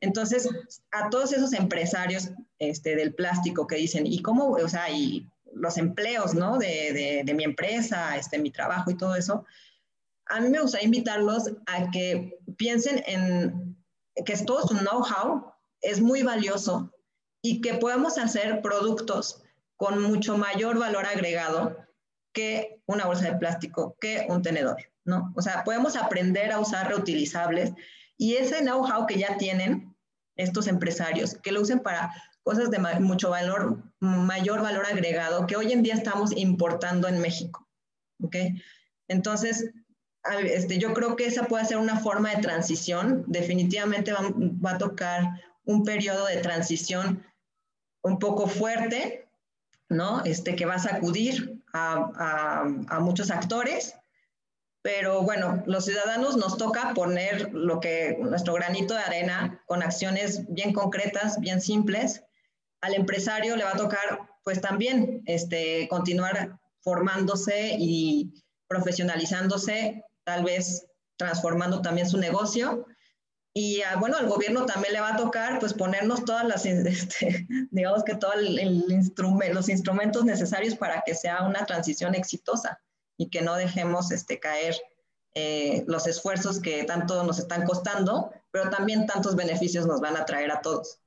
[0.00, 0.48] Entonces,
[0.90, 5.78] a todos esos empresarios este, del plástico que dicen, ¿y cómo, o sea, y los
[5.78, 6.58] empleos, ¿no?
[6.58, 9.44] De, de, mi empresa, este, mi trabajo y todo eso,
[10.26, 13.76] a mí me gustaría invitarlos a que piensen en
[14.26, 16.92] que todo su know-how es muy valioso
[17.42, 19.40] y que podamos hacer productos
[19.76, 21.76] con mucho mayor valor agregado
[22.32, 25.32] que una bolsa de plástico, que un tenedor, ¿no?
[25.36, 27.72] O sea, podemos aprender a usar reutilizables
[28.16, 29.94] y ese know-how que ya tienen
[30.36, 35.72] estos empresarios, que lo usen para cosas de mucho valor, mayor valor agregado que hoy
[35.72, 37.68] en día estamos importando en México.
[38.22, 38.36] ¿Ok?
[39.08, 39.70] Entonces,
[40.44, 43.24] este, yo creo que esa puede ser una forma de transición.
[43.26, 47.24] Definitivamente va, a tocar un periodo de transición
[48.02, 49.28] un poco fuerte,
[49.88, 50.24] ¿no?
[50.24, 53.94] Este, que va a sacudir a, muchos actores,
[54.82, 60.44] pero bueno, los ciudadanos nos toca poner lo que nuestro granito de arena con acciones
[60.48, 62.22] bien concretas, bien simples,
[62.80, 70.86] al empresario le va a tocar pues también este, continuar formándose y profesionalizándose, tal vez
[71.16, 72.86] transformando también su negocio.
[73.54, 77.46] Y ah, bueno, al gobierno también le va a tocar pues ponernos todas las, este,
[77.70, 82.80] digamos que todos los instrumentos necesarios para que sea una transición exitosa
[83.16, 84.74] y que no dejemos este, caer
[85.34, 90.24] eh, los esfuerzos que tanto nos están costando, pero también tantos beneficios nos van a
[90.24, 90.98] traer a todos.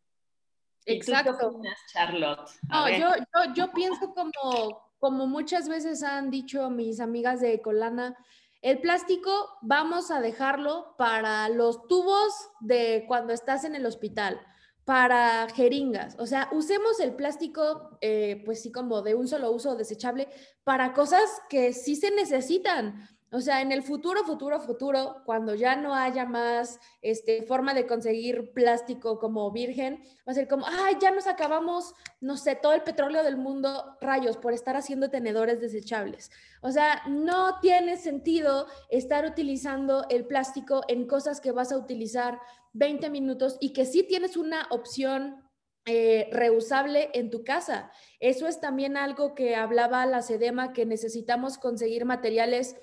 [0.86, 1.62] Exacto.
[1.92, 2.50] Charlotte?
[2.70, 8.16] No, yo, yo, yo, pienso como, como muchas veces han dicho mis amigas de Colana,
[8.62, 14.40] el plástico vamos a dejarlo para los tubos de cuando estás en el hospital,
[14.86, 16.16] para jeringas.
[16.20, 20.30] O sea, usemos el plástico, eh, pues sí, como de un solo uso desechable,
[20.64, 23.08] para cosas que sí se necesitan.
[23.36, 27.86] O sea, en el futuro, futuro, futuro, cuando ya no haya más este, forma de
[27.86, 32.72] conseguir plástico como virgen, va a ser como, ay, ya nos acabamos, no sé, todo
[32.72, 36.32] el petróleo del mundo, rayos, por estar haciendo tenedores desechables.
[36.62, 42.40] O sea, no tiene sentido estar utilizando el plástico en cosas que vas a utilizar
[42.72, 45.44] 20 minutos y que sí tienes una opción
[45.86, 47.92] eh, reusable en tu casa.
[48.22, 52.78] Eso es también algo que hablaba la SEDEMA, que necesitamos conseguir materiales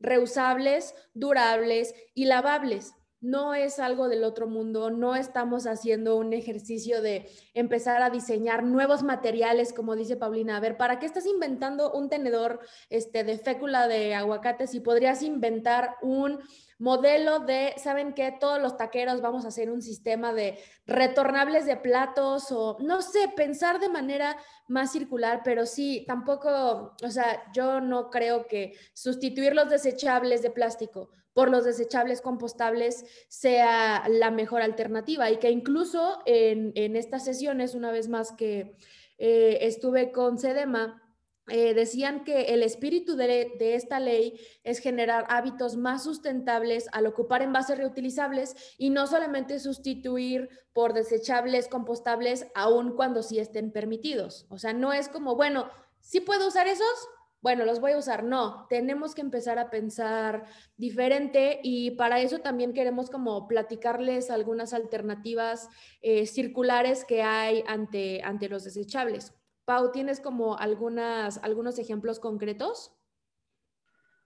[0.00, 2.94] reusables, durables y lavables.
[3.20, 8.62] No es algo del otro mundo, no estamos haciendo un ejercicio de empezar a diseñar
[8.62, 10.56] nuevos materiales, como dice Paulina.
[10.56, 12.60] A ver, ¿para qué estás inventando un tenedor
[12.90, 16.38] este, de fécula de aguacate si podrías inventar un
[16.78, 18.36] modelo de, ¿saben qué?
[18.38, 23.28] Todos los taqueros vamos a hacer un sistema de retornables de platos o, no sé,
[23.34, 24.36] pensar de manera
[24.68, 30.50] más circular, pero sí, tampoco, o sea, yo no creo que sustituir los desechables de
[30.50, 37.74] plástico por los desechables compostables sea la mejor alternativa y que incluso en, estas sesiones,
[37.74, 38.76] una vez más que
[39.18, 41.02] eh, estuve con Sedema,
[41.50, 47.42] eh, decían que el espíritu de, esta ley es generar hábitos más sustentables al ocupar
[47.42, 54.46] envases reutilizables y no solamente sustituir por desechables compostables aun cuando sí estén permitidos.
[54.50, 55.70] O sea, no es como, bueno,
[56.00, 57.08] ¿sí puedo usar esos?
[57.40, 58.24] Bueno, los voy a usar.
[58.24, 60.44] No, tenemos que empezar a pensar
[60.76, 65.68] diferente y para eso también queremos como platicarles algunas alternativas
[66.02, 69.34] eh, circulares que hay ante, ante los desechables.
[69.64, 72.92] Pau, ¿tienes como algunas, algunos ejemplos concretos?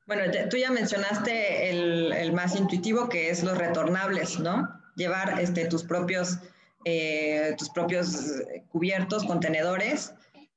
[0.06, 4.68] Bueno, tú ya mencionaste el, más intuitivo que es los retornables, ¿no?
[4.96, 6.38] Llevar este, tus, propios,
[6.84, 10.14] eh, tus propios cubiertos, contenedores,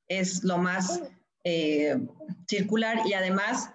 [0.08, 1.00] es lo más
[1.48, 1.96] eh,
[2.48, 3.70] circular y además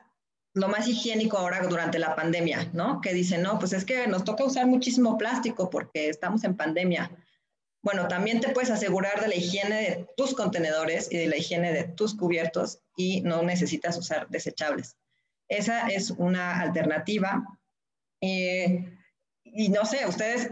[0.53, 2.99] lo más higiénico ahora durante la pandemia, ¿no?
[2.99, 7.09] Que dicen, no, pues es que nos toca usar muchísimo plástico porque estamos en pandemia.
[7.82, 11.72] Bueno, también te puedes asegurar de la higiene de tus contenedores y de la higiene
[11.72, 14.97] de tus cubiertos y no necesitas usar desechables.
[15.47, 17.57] Esa es una alternativa.
[18.19, 18.86] Eh,
[19.45, 20.51] y no sé, ustedes,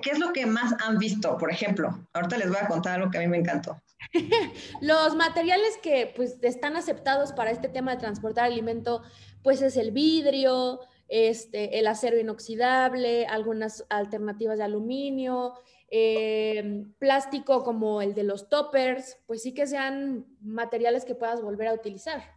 [0.00, 1.36] ¿qué es lo que más han visto?
[1.38, 3.80] Por ejemplo, ahorita les voy a contar algo que a mí me encantó.
[4.80, 9.02] Los materiales que pues están aceptados para este tema de transportar alimento,
[9.42, 15.54] pues es el vidrio, este, el acero inoxidable, algunas alternativas de aluminio,
[15.90, 21.68] eh, plástico como el de los toppers, pues sí que sean materiales que puedas volver
[21.68, 22.33] a utilizar.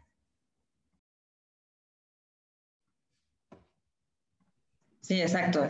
[5.08, 5.66] Sí, exacto.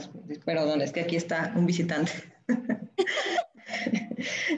[0.45, 2.11] Perdón, es que aquí está un visitante.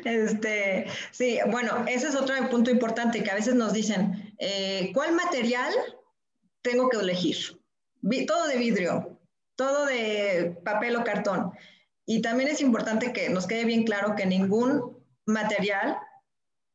[0.05, 5.15] este, sí, bueno, ese es otro punto importante que a veces nos dicen, eh, ¿cuál
[5.15, 5.73] material
[6.61, 7.35] tengo que elegir?
[8.25, 9.19] todo de vidrio,
[9.57, 11.51] todo de papel o cartón.
[12.05, 15.97] Y también es importante que nos quede bien claro que ningún material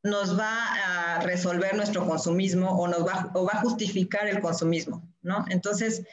[0.02, 5.10] nos va a resolver nuestro consumismo o, nos va, o va a justificar el consumismo,
[5.22, 5.46] ¿no?
[5.48, 6.04] Entonces,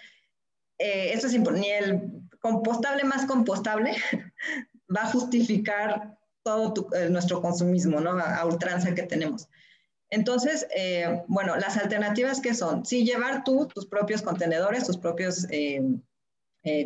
[0.81, 2.09] eh, eso es ni el
[2.39, 3.95] compostable más compostable
[4.95, 8.17] va a justificar todo eh, nuestro consumismo, ¿no?
[8.19, 9.47] A, ultranza que tenemos.
[10.09, 15.47] Entonces, eh, bueno, las alternativas que son, sí, llevar tú tus propios contenedores, tus propios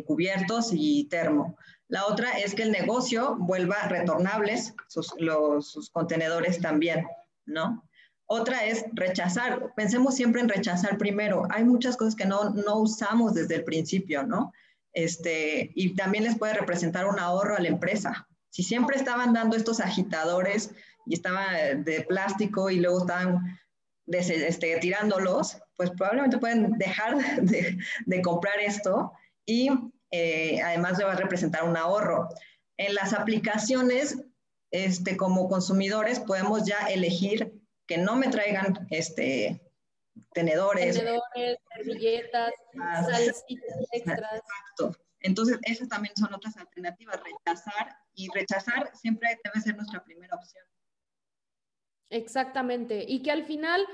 [0.06, 1.56] cubiertos y termo.
[1.88, 5.14] La otra es que el negocio vuelva retornables sus,
[5.60, 7.06] sus contenedores también,
[7.46, 7.85] ¿no?
[8.26, 9.72] Otra es rechazar.
[9.76, 11.46] Pensemos siempre en rechazar primero.
[11.50, 14.52] Hay muchas cosas que no, no usamos desde el principio, ¿no?
[14.92, 18.26] Este, y también les puede representar un ahorro a la empresa.
[18.50, 20.70] Si siempre estaban dando estos agitadores
[21.04, 23.58] y estaba de plástico y luego estaban
[24.06, 29.12] este, tirándolos, pues probablemente pueden dejar de, de comprar esto
[29.44, 29.70] y
[30.10, 32.28] eh, además le va a representar un ahorro.
[32.76, 34.18] En las aplicaciones,
[34.70, 37.55] este, como consumidores, podemos ya elegir
[37.86, 39.60] que no me traigan este,
[40.32, 40.96] tenedores.
[40.96, 44.42] Tenedores, servilletas, salsitas extras.
[44.42, 44.98] Exacto.
[45.20, 50.64] Entonces, esas también son otras alternativas, rechazar, y rechazar siempre debe ser nuestra primera opción.
[52.10, 53.84] Exactamente, y que al final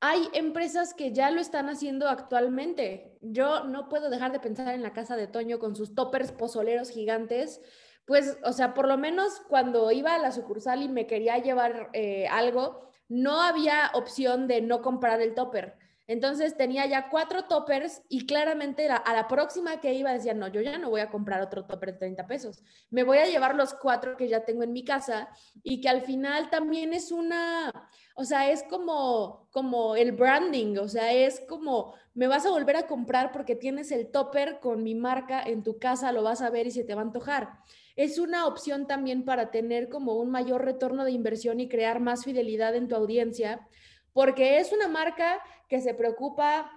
[0.00, 3.16] hay empresas que ya lo están haciendo actualmente.
[3.22, 6.90] Yo no puedo dejar de pensar en la casa de Toño con sus toppers pozoleros
[6.90, 7.60] gigantes.
[8.04, 11.88] Pues, o sea, por lo menos cuando iba a la sucursal y me quería llevar
[11.92, 15.76] eh, algo, no había opción de no comprar el topper.
[16.06, 20.62] Entonces tenía ya cuatro toppers y claramente a la próxima que iba decía, no, yo
[20.62, 22.62] ya no voy a comprar otro topper de 30 pesos.
[22.90, 25.28] Me voy a llevar los cuatro que ya tengo en mi casa
[25.62, 27.70] y que al final también es una,
[28.14, 32.76] o sea, es como, como el branding, o sea, es como, me vas a volver
[32.76, 36.50] a comprar porque tienes el topper con mi marca en tu casa, lo vas a
[36.50, 37.58] ver y se te va a antojar.
[37.96, 42.24] Es una opción también para tener como un mayor retorno de inversión y crear más
[42.24, 43.66] fidelidad en tu audiencia
[44.12, 46.70] porque es una marca que se preocupa,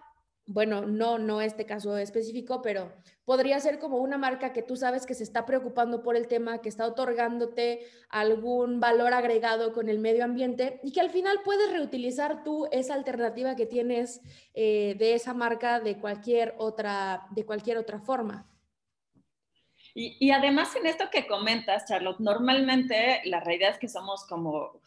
[0.47, 2.93] bueno, no, no este caso específico, pero
[3.25, 6.61] podría ser como una marca que tú sabes que se está preocupando por el tema,
[6.61, 11.71] que está otorgándote algún valor agregado con el medio ambiente y que al final puedes
[11.71, 14.21] reutilizar tú esa alternativa que tienes
[14.53, 18.47] eh, de esa marca de cualquier otra, de cualquier otra forma.
[19.97, 24.81] Y, además en esto que comentas, Charlotte, normalmente la realidad es que somos como,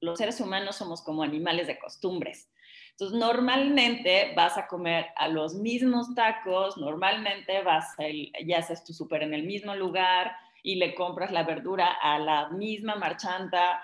[0.00, 2.50] los seres humanos somos como animales de costumbres.
[2.90, 8.06] Entonces, normalmente vas a comer a los mismos tacos, normalmente vas, a,
[8.44, 10.32] ya haces tu súper en el mismo lugar
[10.64, 13.80] y le compras la verdura a la misma marchanta.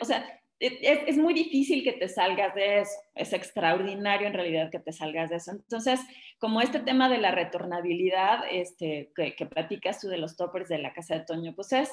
[0.00, 4.78] O sea, es, muy difícil que te salgas de eso, es extraordinario en realidad que
[4.78, 5.52] te salgas de eso.
[5.52, 6.00] Entonces,
[6.38, 10.78] como este tema de la retornabilidad este, que, que platicas tú de los toppers de
[10.78, 11.90] la casa de Toño, pues es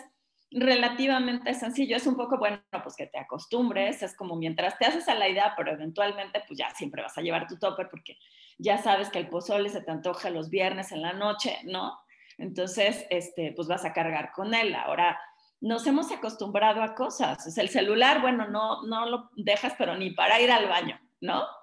[0.51, 5.07] relativamente sencillo, es un poco bueno, pues que te acostumbres, es como mientras te haces
[5.07, 8.17] a la idea, pero eventualmente pues ya siempre vas a llevar tu topper porque
[8.57, 11.97] ya sabes que el pozole se te antoja los viernes en la noche, ¿no?
[12.37, 14.75] Entonces, este, pues vas a cargar con él.
[14.75, 15.19] Ahora,
[15.61, 17.57] nos hemos acostumbrado a cosas.
[17.57, 21.43] el celular, bueno, no, no lo dejas, pero ni para ir al baño, ¿no?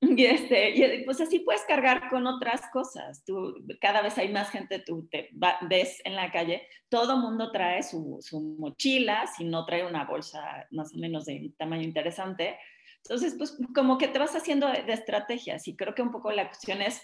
[0.00, 3.24] Y, este, pues así puedes cargar con otras cosas.
[3.24, 5.30] Tú, cada vez hay más gente, tú te
[5.68, 10.66] ves en la calle, todo mundo trae su, su, mochila, si no trae una bolsa
[10.70, 12.58] más o menos de tamaño interesante.
[13.04, 16.30] Entonces, pues como que te vas haciendo de, de estrategias y creo que un poco
[16.30, 17.00] la cuestión es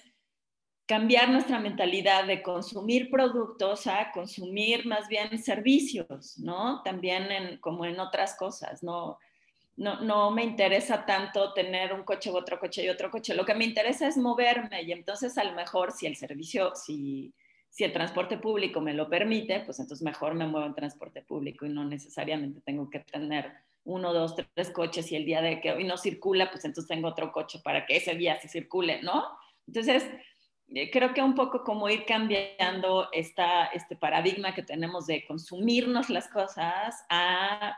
[0.87, 6.83] cambiar nuestra mentalidad de consumir productos a consumir más bien servicios, ¿no?
[6.83, 9.19] También en, como en otras cosas, ¿no?
[9.77, 13.47] No, no me interesa tanto tener un coche u otro coche y otro coche, lo
[13.47, 17.33] que me interesa es moverme y entonces a lo mejor si el servicio, si,
[17.71, 21.65] si el transporte público me lo permite, pues entonces mejor me muevo en transporte público
[21.65, 23.51] y no necesariamente tengo que tener
[23.85, 27.09] uno, dos, tres coches y el día de que hoy no circula, pues entonces tengo
[27.09, 29.25] otro coche para que ese día sí circule, ¿no?
[29.67, 30.05] Entonces,
[30.93, 36.29] creo que un poco como ir cambiando esta, este paradigma que tenemos de consumirnos las
[36.29, 37.77] cosas a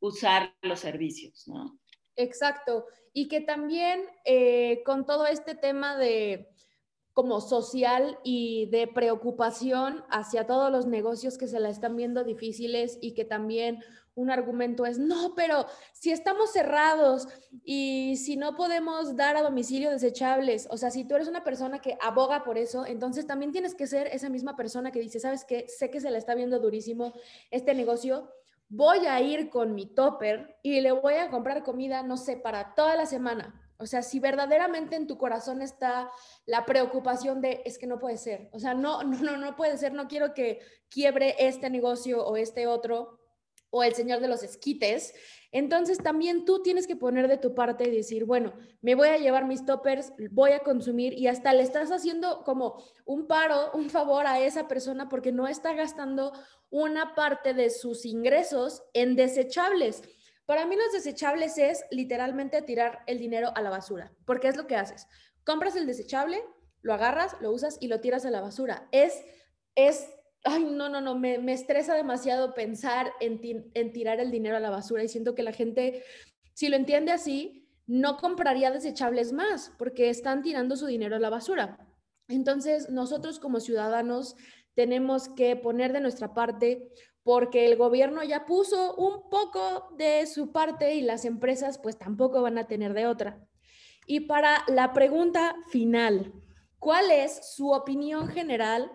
[0.00, 1.78] usar los servicios, ¿no?
[2.16, 2.86] Exacto.
[3.12, 6.48] Y que también eh, con todo este tema de
[7.12, 12.98] como social y de preocupación hacia todos los negocios que se la están viendo difíciles
[13.00, 13.84] y que también
[14.14, 17.28] un argumento es, no, pero si estamos cerrados
[17.64, 21.80] y si no podemos dar a domicilio desechables, o sea, si tú eres una persona
[21.80, 25.44] que aboga por eso, entonces también tienes que ser esa misma persona que dice, sabes
[25.44, 27.12] qué, sé que se le está viendo durísimo
[27.50, 28.30] este negocio,
[28.68, 32.74] voy a ir con mi topper y le voy a comprar comida, no sé, para
[32.74, 33.60] toda la semana.
[33.76, 36.10] O sea, si verdaderamente en tu corazón está
[36.46, 39.76] la preocupación de es que no puede ser, o sea, no, no, no, no puede
[39.76, 43.18] ser, no quiero que quiebre este negocio o este otro,
[43.74, 45.14] o el señor de los esquites,
[45.50, 48.52] entonces también tú tienes que poner de tu parte y decir, bueno,
[48.82, 52.84] me voy a llevar mis toppers, voy a consumir y hasta le estás haciendo como
[53.04, 56.32] un paro, un favor a esa persona porque no está gastando
[56.70, 60.02] una parte de sus ingresos en desechables.
[60.46, 64.68] Para mí los desechables es literalmente tirar el dinero a la basura, porque es lo
[64.68, 65.08] que haces.
[65.44, 66.40] Compras el desechable,
[66.80, 68.88] lo agarras, lo usas y lo tiras a la basura.
[68.92, 69.24] Es,
[69.74, 70.13] es
[70.44, 73.40] ay, no, no, no, me, estresa demasiado pensar en,
[73.74, 76.04] en, tirar el dinero a la basura y siento que la gente,
[76.52, 81.30] si lo entiende así, no compraría desechables más porque están tirando su dinero a la
[81.30, 81.78] basura.
[82.28, 84.36] Entonces, nosotros como ciudadanos
[84.74, 86.90] tenemos que poner de nuestra parte
[87.22, 92.42] porque el gobierno ya puso un poco de su parte y las empresas pues tampoco
[92.42, 93.46] van a tener de otra.
[94.06, 96.34] Y para la pregunta final,
[96.78, 98.90] ¿cuál es su opinión general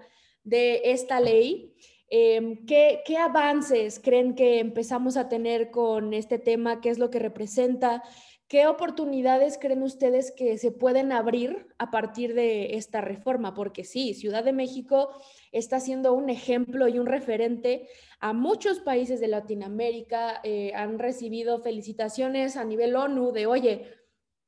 [0.49, 1.73] de esta ley.
[2.09, 6.81] Em, ¿qué, ¿qué, avances creen que empezamos a tener con este tema?
[6.81, 8.03] ¿Qué es lo que representa?
[8.49, 13.53] ¿Qué oportunidades creen ustedes que se pueden abrir a partir de esta reforma?
[13.53, 15.11] Porque sí, Ciudad de México
[15.51, 17.87] está siendo un ejemplo y un referente
[18.19, 20.41] a muchos países de Latinoamérica.
[20.43, 23.98] Eh, han recibido felicitaciones a nivel ONU de, oye,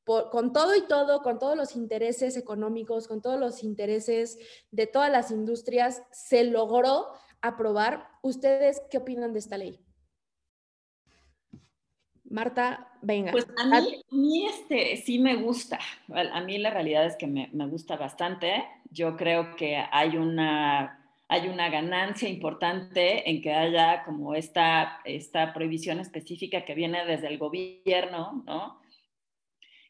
[0.04, 4.38] con todo y todo, con todos los intereses económicos, con todos los intereses
[4.70, 7.08] de todas las industrias, se logró
[7.40, 8.08] aprobar.
[8.22, 9.78] ¿Ustedes qué opinan de esta ley?
[12.24, 13.30] Marta, venga.
[13.30, 13.80] Pues a
[14.10, 15.78] mí, este, sí me gusta.
[16.08, 18.64] A mí la realidad es que me, me, gusta bastante.
[18.90, 25.52] Yo creo que hay una, hay una ganancia importante en que haya como esta, esta
[25.52, 28.81] prohibición específica que viene desde el gobierno, ¿no?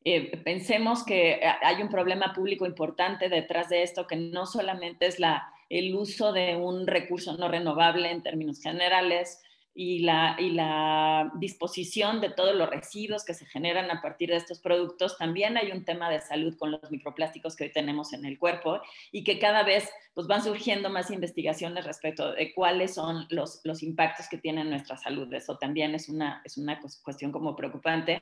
[0.04, 5.06] Eh, pensemos que eh, hay un problema público importante detrás de esto, que no solamente
[5.06, 9.40] es la, el uso de un recurso no renovable en términos generales
[9.74, 14.36] y la, y la disposición de todos los residuos que se generan a partir de
[14.36, 18.26] estos productos, también hay un tema de salud con los microplásticos que hoy tenemos en
[18.26, 18.82] el cuerpo
[19.12, 23.82] y que cada vez pues, van surgiendo más investigaciones respecto de cuáles son los, los
[23.82, 25.32] impactos que tiene en nuestra salud.
[25.32, 28.20] Eso también es una, es una cuestión como preocupante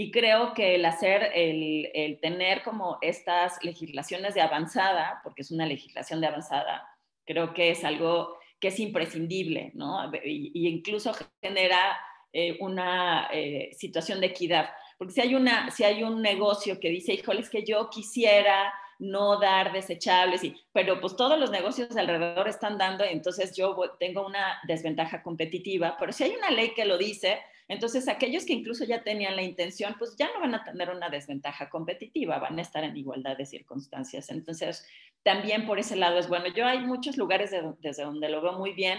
[0.00, 5.50] y creo que el hacer, el, el, tener como estas legislaciones de avanzada, porque es
[5.50, 6.88] una legislación de avanzada,
[7.26, 10.10] Creo que es algo que es imprescindible, ¿no?
[10.24, 11.98] Y, incluso genera
[12.32, 14.70] eh, una eh, situación de equidad.
[14.96, 18.72] Porque si hay, una, si hay un negocio que dice, híjole, es que yo quisiera
[18.98, 24.26] no dar desechables, y, pero pues todos los negocios alrededor están dando, entonces yo tengo
[24.26, 27.38] una desventaja competitiva, pero si hay una ley que lo dice,
[27.70, 31.08] entonces aquellos que incluso ya tenían la intención, pues ya no van a tener una
[31.08, 34.30] desventaja competitiva, van a estar en igualdad de circunstancias.
[34.30, 34.86] Entonces,
[35.22, 36.46] también por ese lado es bueno.
[36.48, 37.50] Yo hay muchos lugares
[37.80, 38.98] desde donde lo veo muy bien.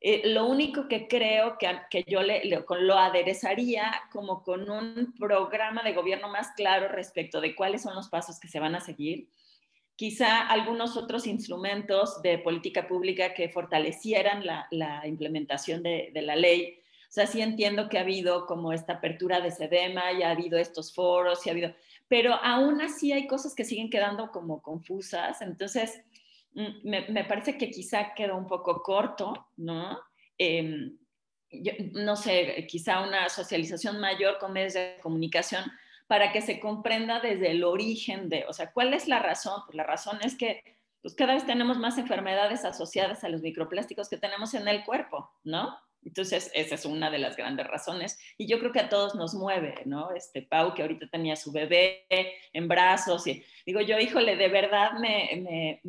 [0.00, 5.82] Eh, lo único que creo que, que yo le, lo aderezaría como con un programa
[5.82, 9.28] de gobierno más claro respecto de cuáles son los pasos que se van a seguir
[9.96, 16.78] quizá algunos otros instrumentos de política pública que fortalecieran la, implementación de, la ley.
[17.16, 20.58] O sea, sí entiendo que ha habido como esta apertura de SEDEMA, y ha habido
[20.58, 21.74] estos foros, y ha habido,
[22.08, 25.40] pero aún así hay cosas que siguen quedando como confusas.
[25.40, 25.98] Entonces,
[26.52, 29.98] mm, me, parece que quizá quedó un poco corto, ¿no?
[30.36, 30.98] Em,
[31.94, 35.64] no sé, quizá una socialización mayor con medios de comunicación
[36.06, 39.62] para que se comprenda desde el origen de, o sea, ¿cuál es la razón?
[39.64, 40.62] Pues la razón es que
[41.00, 45.30] pues cada vez tenemos más enfermedades asociadas a los microplásticos que tenemos en el cuerpo,
[45.44, 45.78] ¿no?
[46.06, 48.18] Entonces, esa es una de las grandes razones.
[48.38, 50.12] Y yo creo que a todos nos mueve, ¿no?
[50.12, 52.06] Este Pau, que ahorita tenía su bebé
[52.52, 55.80] en brazos, y digo yo, híjole, de verdad me,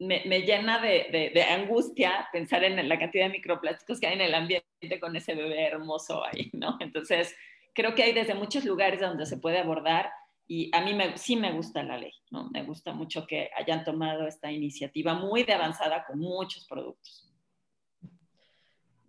[0.00, 4.22] me, me, llena de, de, angustia pensar en la cantidad de microplásticos que hay en
[4.22, 4.66] el ambiente
[5.00, 6.76] con ese bebé hermoso ahí, ¿no?
[6.80, 7.36] Entonces,
[7.74, 10.10] creo que hay desde muchos lugares donde se puede abordar
[10.48, 12.48] y a mí me, sí me gusta la ley, ¿no?
[12.50, 17.27] Me gusta mucho que hayan tomado esta iniciativa muy de avanzada con muchos productos.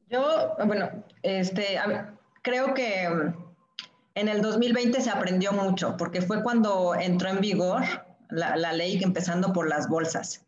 [0.10, 0.89] Yo, bueno,
[1.22, 1.80] este,
[2.41, 3.03] creo que
[4.16, 7.84] en el 2020 se aprendió mucho, porque fue cuando entró en vigor
[8.30, 10.45] la, la ley, empezando por las bolsas.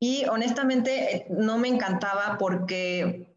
[0.00, 3.30] Y honestamente no me encantaba porque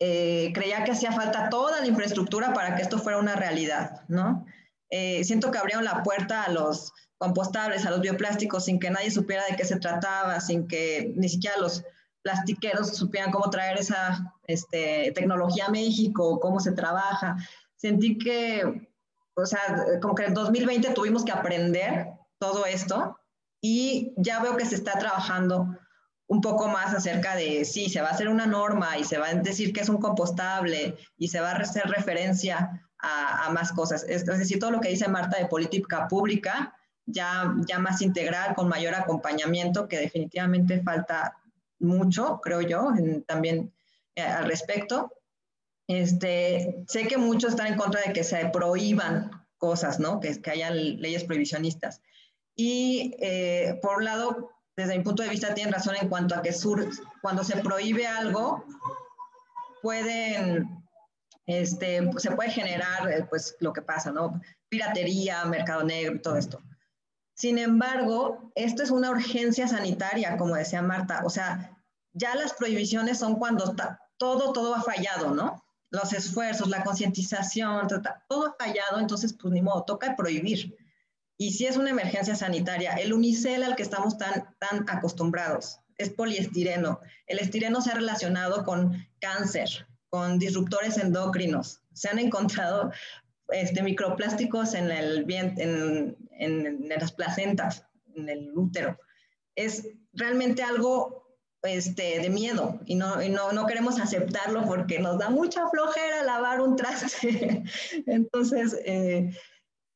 [0.00, 4.46] eh, creía que hacía falta toda la infraestructura para que esto fuera una realidad, ¿no?
[4.90, 9.10] Eh, siento que abrieron la puerta a los compostables, a los bioplásticos, sin que nadie
[9.10, 11.84] supiera de qué se trataba, sin que ni siquiera los
[12.24, 17.36] plastiqueros supieran cómo traer esa este, tecnología a México, cómo se trabaja.
[17.76, 18.88] Sentí que,
[19.36, 19.60] o sea,
[20.00, 22.08] como que en 2020 tuvimos que aprender
[22.38, 23.18] todo esto
[23.60, 25.78] y ya veo que se está trabajando
[26.26, 29.28] un poco más acerca de, sí, se va a hacer una norma y se va
[29.28, 34.02] a decir que es un compostable y se va a hacer referencia a, más cosas.
[34.08, 38.66] Es, decir, todo lo que dice Marta de política pública, ya, ya más integral, con
[38.66, 41.36] mayor acompañamiento, que definitivamente falta
[41.84, 42.92] mucho, creo yo,
[43.26, 43.72] también
[44.16, 45.12] eh, al respecto.
[45.86, 50.20] Este, sé que muchos están en contra de que se prohíban cosas, ¿no?
[50.20, 52.00] Que, que haya leyes prohibicionistas.
[52.56, 56.42] Y eh, por un lado, desde mi punto de vista, tienen razón en cuanto a
[56.42, 56.88] que sur,
[57.20, 58.64] cuando se prohíbe algo,
[59.82, 60.84] pueden,
[61.46, 64.40] este, se puede generar eh, pues, lo que pasa, ¿no?
[64.68, 66.62] Piratería, mercado negro, todo esto.
[67.34, 71.22] Sin embargo, esto es una urgencia sanitaria, como decía Marta.
[71.24, 71.73] O sea,
[72.14, 73.74] ya las prohibiciones son cuando
[74.16, 75.62] todo, todo ha fallado, ¿no?
[75.90, 77.86] Los esfuerzos, la concientización,
[78.28, 80.76] todo ha fallado, entonces, pues ni modo, toca prohibir.
[81.36, 86.10] Y si es una emergencia sanitaria, el unicel al que estamos tan, tan acostumbrados es
[86.10, 87.00] poliestireno.
[87.26, 91.82] El estireno se ha relacionado con cáncer, con disruptores endocrinos.
[91.92, 92.92] Se han encontrado
[93.48, 97.84] este, microplásticos en, el, en, en, las placentas,
[98.14, 98.98] en el útero.
[99.54, 101.23] Es realmente algo
[101.64, 106.22] este, de miedo y, no, y no, no, queremos aceptarlo porque nos da mucha flojera
[106.22, 107.64] lavar un traste.
[108.06, 109.34] Entonces, eh,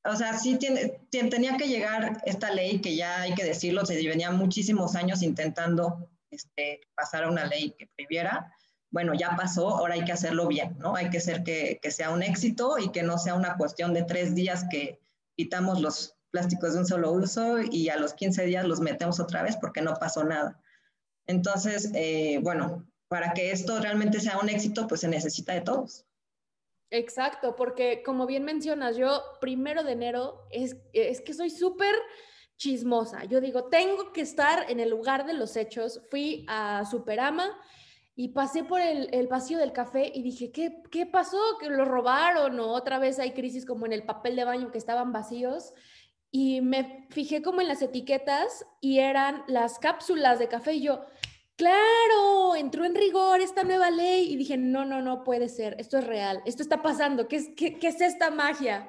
[0.05, 3.95] o sea, sí tiene, tenía que llegar esta ley que ya hay que decirlo, se
[4.07, 8.53] venía muchísimos años intentando este, pasar a una ley que prohibiera.
[8.91, 10.97] Bueno, ya pasó, ahora hay que hacerlo bien, ¿no?
[10.97, 14.05] Hay que hacer que, que sea un éxito y que no sea una cuestión de
[14.05, 14.99] tres días que
[15.37, 19.43] quitamos los plásticos de un solo uso y a los 15 días los metemos otra
[19.43, 20.59] vez porque no pasó nada.
[21.29, 26.05] Entonces, eh, bueno, para que esto realmente sea un éxito, pues se necesita de todos.
[26.91, 31.95] Exacto, porque como bien mencionas, yo primero de enero es, es que soy súper
[32.57, 33.24] chismosa.
[33.24, 36.01] Yo digo, tengo que estar en el lugar de los hechos.
[36.11, 37.47] Fui a Superama
[38.16, 41.39] y pasé por el, el pasillo del café y dije, ¿qué, ¿qué pasó?
[41.61, 42.59] ¿Que lo robaron?
[42.59, 45.74] ¿O otra vez hay crisis como en el papel de baño que estaban vacíos?
[46.31, 51.05] Y me fijé como en las etiquetas y eran las cápsulas de café y yo,
[51.59, 55.99] claro, entró en rigor esta nueva ley y dije, no, no, no puede ser, esto
[55.99, 58.89] es real, esto está pasando, ¿qué es, qué, es esta magia?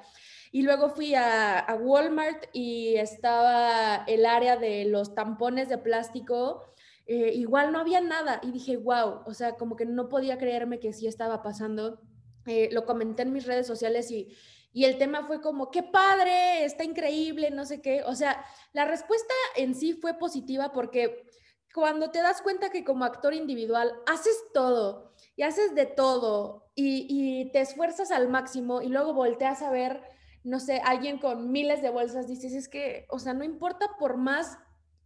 [0.51, 6.63] Y luego fui a, Walmart y estaba el área de los tampones de plástico
[7.07, 10.79] eh, igual no había nada y dije, wow, o sea, como que no podía creerme
[10.79, 11.99] que sí estaba pasando.
[12.45, 14.27] Eh, lo comenté en mis redes sociales y,
[14.73, 18.03] y el tema fue como, qué padre, está increíble, no sé qué.
[18.03, 21.25] O sea, la respuesta en sí fue positiva porque
[21.73, 27.05] cuando te das cuenta que como actor individual haces todo y haces de todo y,
[27.09, 30.01] y te esfuerzas al máximo y luego volteas a ver,
[30.43, 34.17] no sé, alguien con miles de bolsas, dices, es que, o sea, no importa por
[34.17, 34.57] más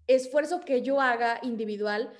[0.07, 2.14] esfuerzo que yo haga individual,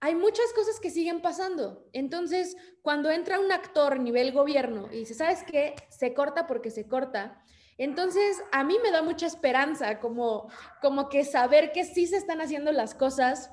[0.00, 1.86] hay muchas cosas que siguen pasando.
[1.92, 5.74] Entonces, cuando entra un actor nivel gobierno y dice, ¿sabes qué?
[5.90, 7.42] Se corta porque se corta.
[7.76, 10.48] Entonces, a mí me da mucha esperanza, como,
[10.80, 13.50] como que saber que sí se están haciendo las cosas.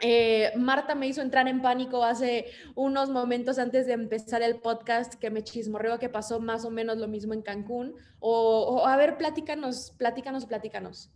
[0.00, 2.46] Eh, Marta me hizo entrar en pánico hace
[2.76, 6.98] unos momentos antes de empezar el podcast que me chismorreó que pasó más o menos
[6.98, 7.94] lo mismo en Cancún.
[8.20, 11.10] O, a ver, platícanos, platícanos, platícanos.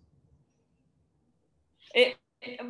[1.95, 2.17] Eh,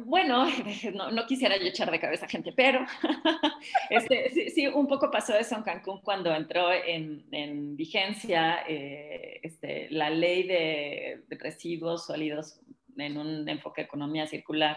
[0.04, 0.46] bueno,
[1.12, 2.84] no, quisiera yo echar de cabeza a gente, pero
[3.90, 10.10] este, sí, un poco pasó eso en Cancún cuando entró en, vigencia eh, este, la
[10.10, 12.60] ley de, residuos sólidos
[12.98, 14.76] en un enfoque de economía circular.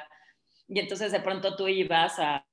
[0.68, 2.45] Y entonces de pronto tú ibas a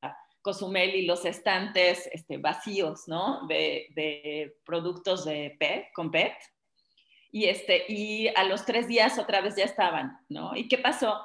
[0.43, 3.47] Cozumel y los estantes este, vacíos, ¿no?
[3.47, 6.35] De, productos de PET, con PET.
[7.31, 10.55] Y, este, y a los tres días otra vez ya estaban, ¿no?
[10.55, 11.19] ¿Y qué pasó?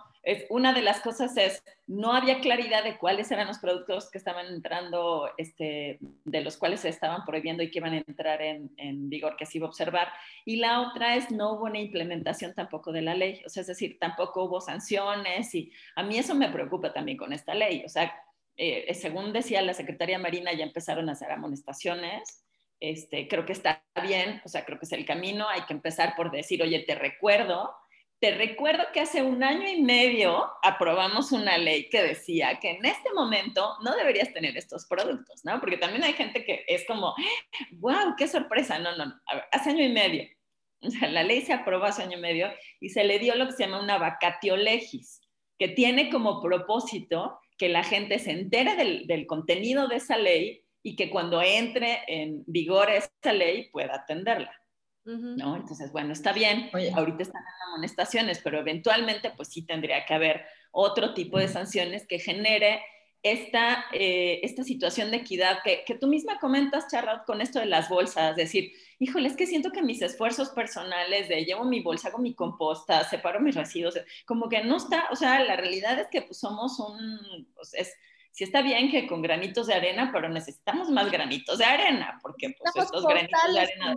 [0.49, 4.47] Una de las cosas es, no había claridad de cuáles eran los productos que estaban
[4.47, 9.37] entrando, este, de los cuales se estaban prohibiendo y que iban a entrar en, vigor,
[9.37, 10.09] que se iba a observar.
[10.45, 13.67] Y la otra es, no hubo una implementación tampoco de la ley, o sea, es
[13.67, 17.83] decir, tampoco hubo sanciones y a mí eso me preocupa también con esta ley.
[17.85, 18.13] O sea,
[18.57, 22.43] eh, según decía la secretaria Marina, ya empezaron a hacer amonestaciones.
[22.79, 25.47] Este, creo que está bien, o sea, creo que es el camino.
[25.47, 27.71] Hay que empezar por decir, oye, te recuerdo
[28.19, 32.85] te recuerdo que hace un año y medio aprobamos una ley que decía que en
[32.85, 35.59] este momento no deberías tener estos productos, ¿no?
[35.59, 37.13] Porque también hay gente que es como,
[37.73, 38.79] wow, qué sorpresa.
[38.79, 39.21] No, no, no.
[39.27, 40.23] A ver, hace año y medio.
[40.79, 43.47] O sea, la ley se aprobó hace año y medio y se le dio lo
[43.47, 45.21] que se llama una vacatio legis,
[45.57, 50.63] que tiene como propósito que la gente se entere del, del contenido de esa ley
[50.83, 54.53] y que cuando entre en vigor esa ley pueda atenderla.
[55.07, 55.55] ¿No?
[55.55, 60.45] Entonces, bueno, está bien, ahorita están en amonestaciones, pero eventualmente pues sí tendría que haber
[60.71, 62.81] otro tipo de sanciones que genere
[63.23, 67.65] esta, eh, esta situación de equidad que, que, tú misma comentas, Charlotte, con esto de
[67.65, 72.09] las bolsas, decir, híjole, es que siento que mis esfuerzos personales de llevo mi bolsa,
[72.09, 76.07] hago mi composta, separo mis residuos, como que no está, o sea, la realidad es
[76.09, 77.93] que pues somos un, pues, es,
[78.31, 82.55] sí está bien que con granitos de arena, pero necesitamos más granitos de arena, porque
[82.59, 83.95] pues estos granitos de arena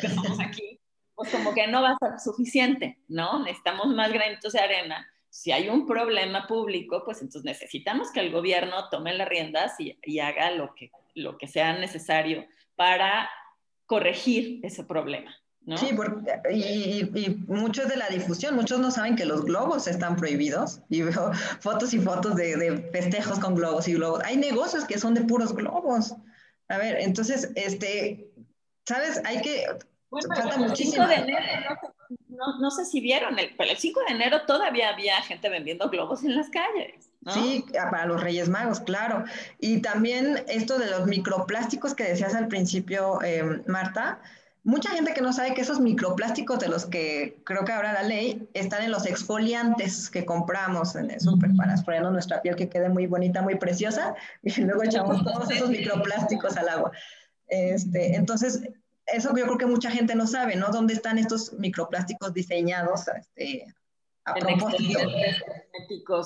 [0.00, 0.80] que aquí,
[1.14, 3.42] pues como que no va a ser suficiente, ¿no?
[3.42, 5.06] Necesitamos más granitos de arena.
[5.30, 9.98] Si hay un problema público, pues entonces necesitamos que el gobierno tome las riendas y,
[10.02, 13.28] y haga lo que, lo que sea necesario para
[13.86, 15.34] corregir ese problema.
[15.74, 20.14] Sí, porque, y, y, muchos de la difusión, muchos no saben que los globos están
[20.14, 20.80] prohibidos.
[20.88, 24.22] Y veo fotos y fotos de, de, festejos con globos y globos.
[24.24, 26.14] Hay negocios que son de puros globos.
[26.68, 28.30] A ver, entonces, este,
[28.86, 29.20] ¿sabes?
[29.24, 29.64] Hay que...
[30.10, 31.06] falta muchísimo.
[31.08, 31.76] de enero,
[32.28, 35.90] no, no, sé si vieron, el, pero el 5 de enero todavía había gente vendiendo
[35.90, 37.10] globos en las calles.
[37.32, 39.24] Sí, para los Reyes Magos, claro.
[39.58, 44.20] Y también esto de los microplásticos que decías al principio, eh, Marta,
[44.66, 48.02] mucha gente que no sabe que esos microplásticos de los que creo que ahora la
[48.02, 52.68] ley están en los exfoliantes que compramos en el súper para ponernos nuestra piel que
[52.68, 56.90] quede muy bonita, muy preciosa y luego echamos todos esos microplásticos al agua.
[57.46, 58.60] Este, entonces,
[59.06, 60.66] eso yo creo que mucha gente no sabe, ¿no?
[60.70, 63.72] ¿Dónde están estos microplásticos diseñados este,
[64.24, 64.98] a propósito?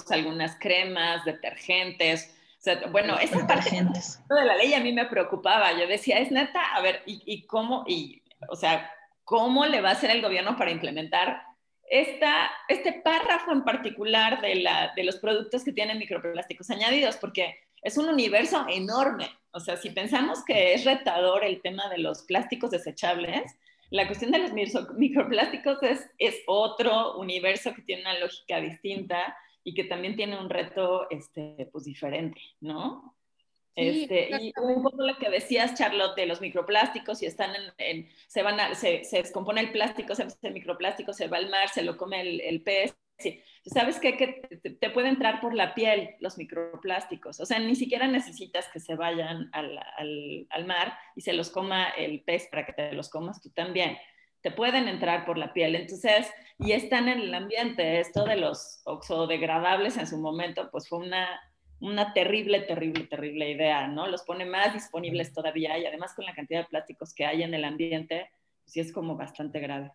[0.08, 2.34] algunas cremas, detergentes.
[2.58, 5.78] O sea, bueno, esa parte de la ley a mí me preocupaba.
[5.78, 7.84] Yo decía, es neta, a ver, ¿y, y cómo?
[7.86, 8.90] Y o sea,
[9.24, 11.42] ¿cómo le va a hacer el gobierno para implementar
[11.88, 17.16] esta, este párrafo en particular de, la, de los productos que tienen microplásticos añadidos?
[17.16, 19.28] Porque es un universo enorme.
[19.52, 23.56] O sea, si pensamos que es retador el tema de los plásticos desechables,
[23.90, 24.52] la cuestión de los
[24.96, 30.48] microplásticos es, es otro universo que tiene una lógica distinta y que también tiene un
[30.48, 33.16] reto este, pues, diferente, ¿no?
[33.80, 38.42] Este, y un poco lo que decías, Charlotte, de los microplásticos, y están en, se
[38.42, 41.82] van a, se, se, descompone el plástico, se el microplástico, se va al mar, se
[41.82, 42.94] lo come el, el pez.
[43.66, 44.16] ¿Sabes qué?
[44.16, 44.48] Que
[44.80, 47.40] te, puede entrar por la piel los microplásticos.
[47.40, 51.50] O sea, ni siquiera necesitas que se vayan al, al, al mar y se los
[51.50, 53.98] coma el pez para que te los comas tú también.
[54.40, 55.74] Te pueden entrar por la piel.
[55.74, 58.00] Entonces, y están en el ambiente.
[58.00, 61.28] Esto de los oxodegradables en su momento, pues fue una
[61.80, 64.06] una terrible, terrible, terrible idea, ¿no?
[64.06, 67.54] Los pone más disponibles todavía y además con la cantidad de plásticos que hay en
[67.54, 68.30] el ambiente,
[68.62, 69.92] pues sí es como bastante grave.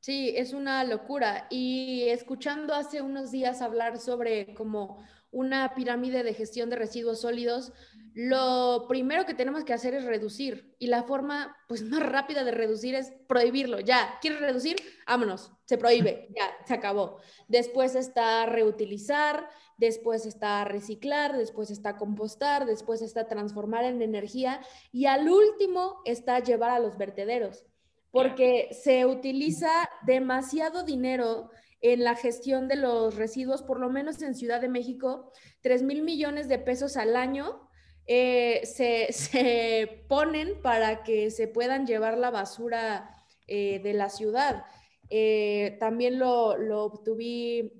[0.00, 1.46] Sí, es una locura.
[1.50, 7.72] Y escuchando hace unos días hablar sobre como una pirámide de gestión de residuos sólidos,
[8.14, 10.74] lo primero que tenemos que hacer es reducir.
[10.78, 13.80] Y la forma pues más rápida de reducir es prohibirlo.
[13.80, 14.76] Ya, ¿quieres reducir?
[15.06, 17.18] Vámonos, se prohíbe, ya, se acabó.
[17.46, 24.60] Después está reutilizar, después está reciclar, después está compostar, después está transformar en energía
[24.90, 27.64] y al último está llevar a los vertederos
[28.10, 29.68] porque se utiliza
[30.02, 31.50] demasiado dinero
[31.80, 36.02] en la gestión de los residuos, por lo menos en Ciudad de México, 3 mil
[36.02, 37.68] millones de pesos al año
[38.08, 38.62] eh,
[39.12, 43.10] se, ponen para que se puedan llevar la basura
[43.46, 44.64] eh, de la ciudad.
[45.10, 46.50] Eh, también lo,
[46.84, 47.70] obtuve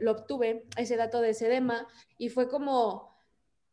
[0.00, 3.16] lo obtuve, ese dato de Sedema, y fue como,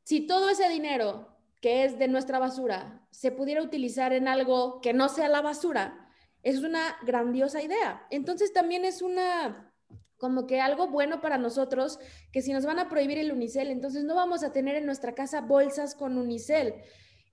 [0.04, 1.28] si todo ese dinero
[1.62, 6.01] que es de nuestra basura, se pudiera utilizar en algo que no sea la basura,
[6.44, 8.06] es una grandiosa idea.
[8.10, 9.74] Entonces también es una,
[10.18, 12.00] como que algo bueno para nosotros,
[12.32, 15.14] que si nos van a prohibir el unicel, entonces no vamos a tener en nuestra
[15.14, 16.76] casa bolsas con unicel.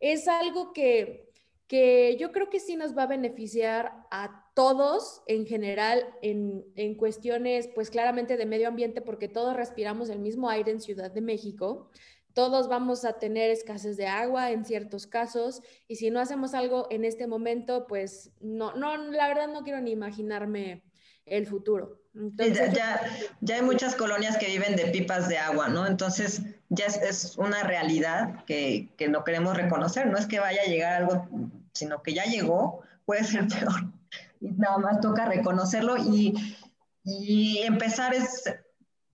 [0.01, 1.31] Es algo que,
[1.67, 6.97] que yo creo que sí nos va a beneficiar a todos en general en, en
[6.97, 11.21] cuestiones, pues claramente de medio ambiente, porque todos respiramos el mismo aire en Ciudad de
[11.21, 11.91] México
[12.39, 16.86] todos vamos a tener escasez de agua en ciertos casos y si no hacemos algo
[16.89, 20.84] en este momento, pues no, no, la verdad no quiero ni imaginarme
[21.26, 22.01] el futuro.
[22.14, 23.03] ya,
[23.41, 25.84] ya, hay muchas colonias que viven de pipas de agua, ¿no?
[25.84, 30.68] Entonces ya es, una realidad que, que, no queremos reconocer, no es que vaya a
[30.70, 31.26] llegar algo,
[31.72, 33.93] sino que ya llegó, puede ser peor.
[34.41, 36.57] Y nada más toca reconocerlo y,
[37.03, 38.45] y empezar es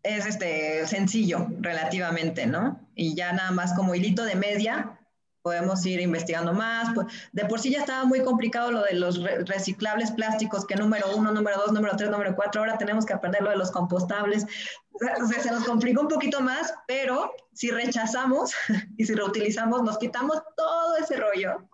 [0.04, 2.78] es este, sencillo relativamente, ¿no?
[2.94, 5.00] Y ya nada más como hilito de media
[5.42, 6.94] podemos ir investigando más.
[6.94, 11.06] Pues, de por sí ya estaba muy complicado lo de los reciclables plásticos, que número
[11.16, 14.46] uno, número dos, número tres, número cuatro, ahora tenemos que aprender lo de los compostables.
[14.92, 18.52] O sea, se nos complicó un poquito más, pero si rechazamos
[18.96, 21.68] y si reutilizamos, nos quitamos todo ese rollo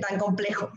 [0.00, 0.72] tan complejo.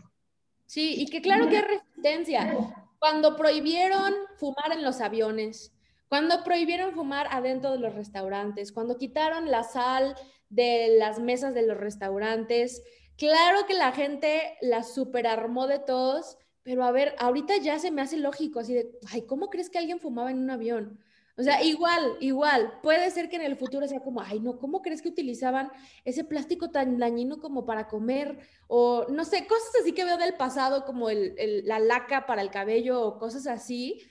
[0.66, 2.56] Sí, y que claro que hay resistencia.
[3.00, 5.71] Cuando prohibieron fumar en los aviones,
[6.12, 10.14] cuando prohibieron fumar adentro de los restaurantes, cuando quitaron la sal
[10.50, 12.82] de las mesas de los restaurantes,
[13.16, 18.02] claro que la gente la superarmó de todos, pero a ver, ahorita ya se me
[18.02, 21.00] hace lógico, así de, ay, ¿cómo crees que alguien fumaba en un avión?
[21.38, 24.82] O sea, igual, igual, puede ser que en el futuro sea como, ay, no, ¿cómo
[24.82, 25.70] crees que utilizaban
[26.04, 28.38] ese plástico tan dañino como para comer?
[28.68, 33.00] O no sé, cosas así que veo del pasado, como la laca para el cabello
[33.00, 34.02] o cosas así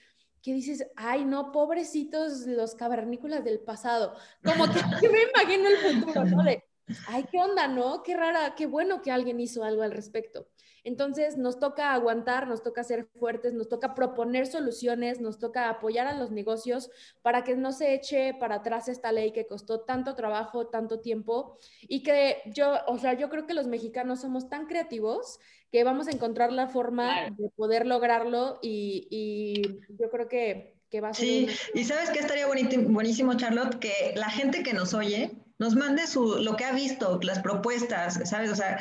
[0.41, 4.15] que dices, ay, no, pobrecitos los cavernícolas del pasado.
[4.43, 6.43] Como que me imagino el futuro, ¿no?
[6.43, 6.63] De,
[7.07, 8.03] ay, qué onda, ¿no?
[8.03, 10.47] Qué rara, qué bueno que alguien hizo algo al respecto.
[10.83, 16.07] Entonces nos toca aguantar, nos toca ser fuertes, nos toca proponer soluciones, nos toca apoyar
[16.07, 16.89] a los negocios
[17.21, 21.57] para que no se eche para atrás esta ley que costó tanto trabajo, tanto tiempo
[21.81, 25.39] y que yo, o sea, yo creo que los mexicanos somos tan creativos
[25.71, 31.13] que vamos a encontrar la forma de poder lograrlo y, yo creo que, va a
[31.13, 31.25] ser...
[31.25, 36.07] Sí, y sabes que estaría buenísimo, Charlotte, que la gente que nos oye nos mande
[36.07, 38.51] su, lo que ha visto, las propuestas, ¿sabes?
[38.51, 38.79] O sea,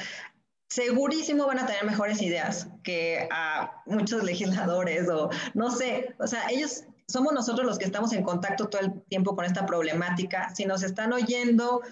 [0.68, 6.48] segurísimo van a tener mejores ideas que a muchos legisladores o no sé, o sea,
[6.50, 10.54] ellos somos nosotros los que estamos en contacto todo el tiempo con esta problemática.
[10.54, 11.82] Si nos están oyendo,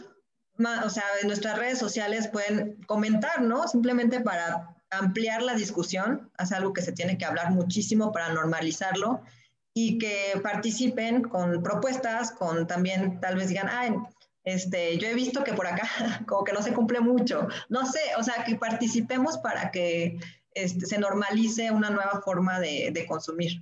[0.85, 3.67] o sea, en nuestras redes sociales pueden comentar, ¿no?
[3.67, 9.23] Simplemente para ampliar la discusión, es algo que se tiene que hablar muchísimo para normalizarlo
[9.75, 14.11] y que participen con propuestas, con también tal vez digan, ah,
[14.45, 15.89] este, yo he visto que por acá
[16.27, 20.19] como que no se cumple mucho, no sé, o sea, que participemos para que
[20.55, 23.61] este, se normalice una nueva forma de, de, consumir.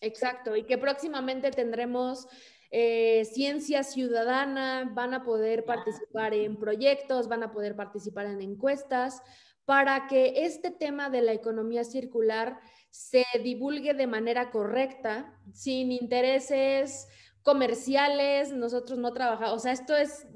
[0.00, 2.28] Exacto, y que próximamente tendremos
[2.70, 9.22] eh, ciencia ciudadana, van a poder participar en proyectos, van a poder participar en encuestas,
[9.66, 12.58] para que este tema de la economía circular
[12.90, 17.08] se divulgue de manera correcta, sin intereses
[17.42, 20.26] comerciales, nosotros no trabajamos, o sea, esto es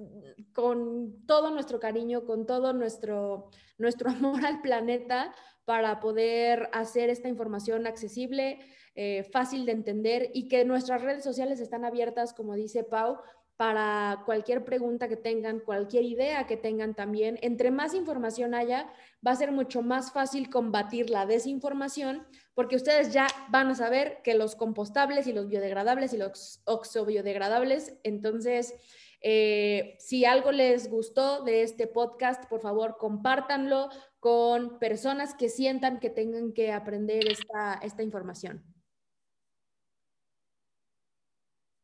[0.52, 5.32] con todo nuestro cariño, con todo nuestro, nuestro amor al planeta
[5.64, 8.58] para poder hacer esta información accesible,
[8.96, 13.18] eh, fácil de entender y que nuestras redes sociales están abiertas, como dice Pau,
[13.60, 17.38] para cualquier pregunta que tengan, cualquier idea que tengan también.
[17.42, 18.90] Entre más información haya,
[19.26, 24.22] va a ser mucho más fácil combatir la desinformación porque ustedes ya van a saber
[24.24, 28.72] que los compostables y los biodegradables y los oxobiodegradables, entonces,
[29.20, 33.90] eh, si algo les gustó de este podcast, por favor, compártanlo
[34.20, 38.64] con personas que sientan que tengan que aprender esta, esta información.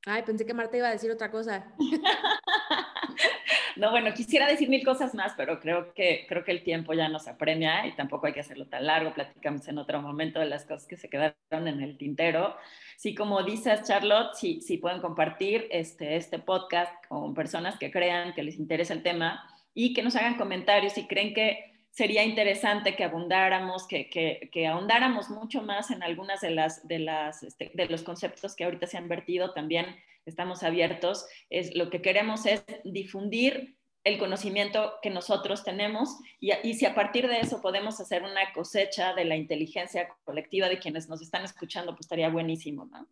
[0.09, 1.67] Ay, pensé que Marta iba a decir otra cosa.
[3.77, 7.09] no, bueno, quisiera decir mil cosas más, pero creo que, creo que el tiempo ya
[7.09, 9.13] nos apremia y tampoco hay que hacerlo tan largo.
[9.13, 12.57] Platicamos en otro momento de las cosas que se quedaron en el tintero.
[12.97, 18.33] Sí, como dices, Charlotte, sí, sí pueden compartir este, este podcast con personas que crean
[18.33, 19.45] que les interesa el tema
[19.75, 25.31] y que nos hagan comentarios si creen que sería interesante que abundáramos, que, que, ahondáramos
[25.31, 28.99] mucho más en algunas de, las, de, las, este, de los conceptos que ahorita se
[28.99, 31.27] han vertido, también estamos abiertos.
[31.49, 36.95] Es, lo que queremos es difundir el conocimiento que nosotros tenemos y, y, si a
[36.95, 41.45] partir de eso podemos hacer una cosecha de la inteligencia colectiva de quienes nos están
[41.45, 43.09] escuchando, pues estaría buenísimo, ¿no?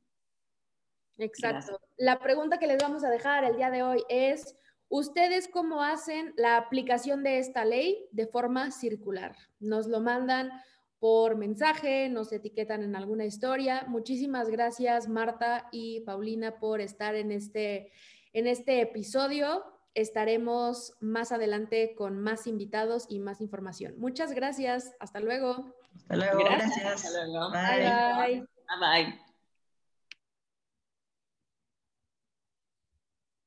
[1.16, 1.80] Exacto.
[1.96, 4.54] La pregunta que les vamos a dejar el día de hoy es,
[4.88, 9.36] ¿Ustedes cómo hacen la aplicación de esta ley de forma circular?
[9.58, 10.50] Nos lo mandan
[10.98, 13.84] por mensaje, nos etiquetan en alguna historia.
[13.88, 17.92] Muchísimas gracias Marta y Paulina por estar en este,
[18.32, 19.64] en este episodio.
[19.94, 23.94] Estaremos más adelante con más invitados y más información.
[23.98, 24.92] Muchas gracias.
[24.98, 25.74] Hasta luego.
[25.94, 26.38] Hasta luego.
[26.44, 27.04] Gracias.
[27.04, 27.50] Hasta luego.
[27.50, 28.46] bye.
[28.80, 29.04] bye.
[29.04, 29.33] bye.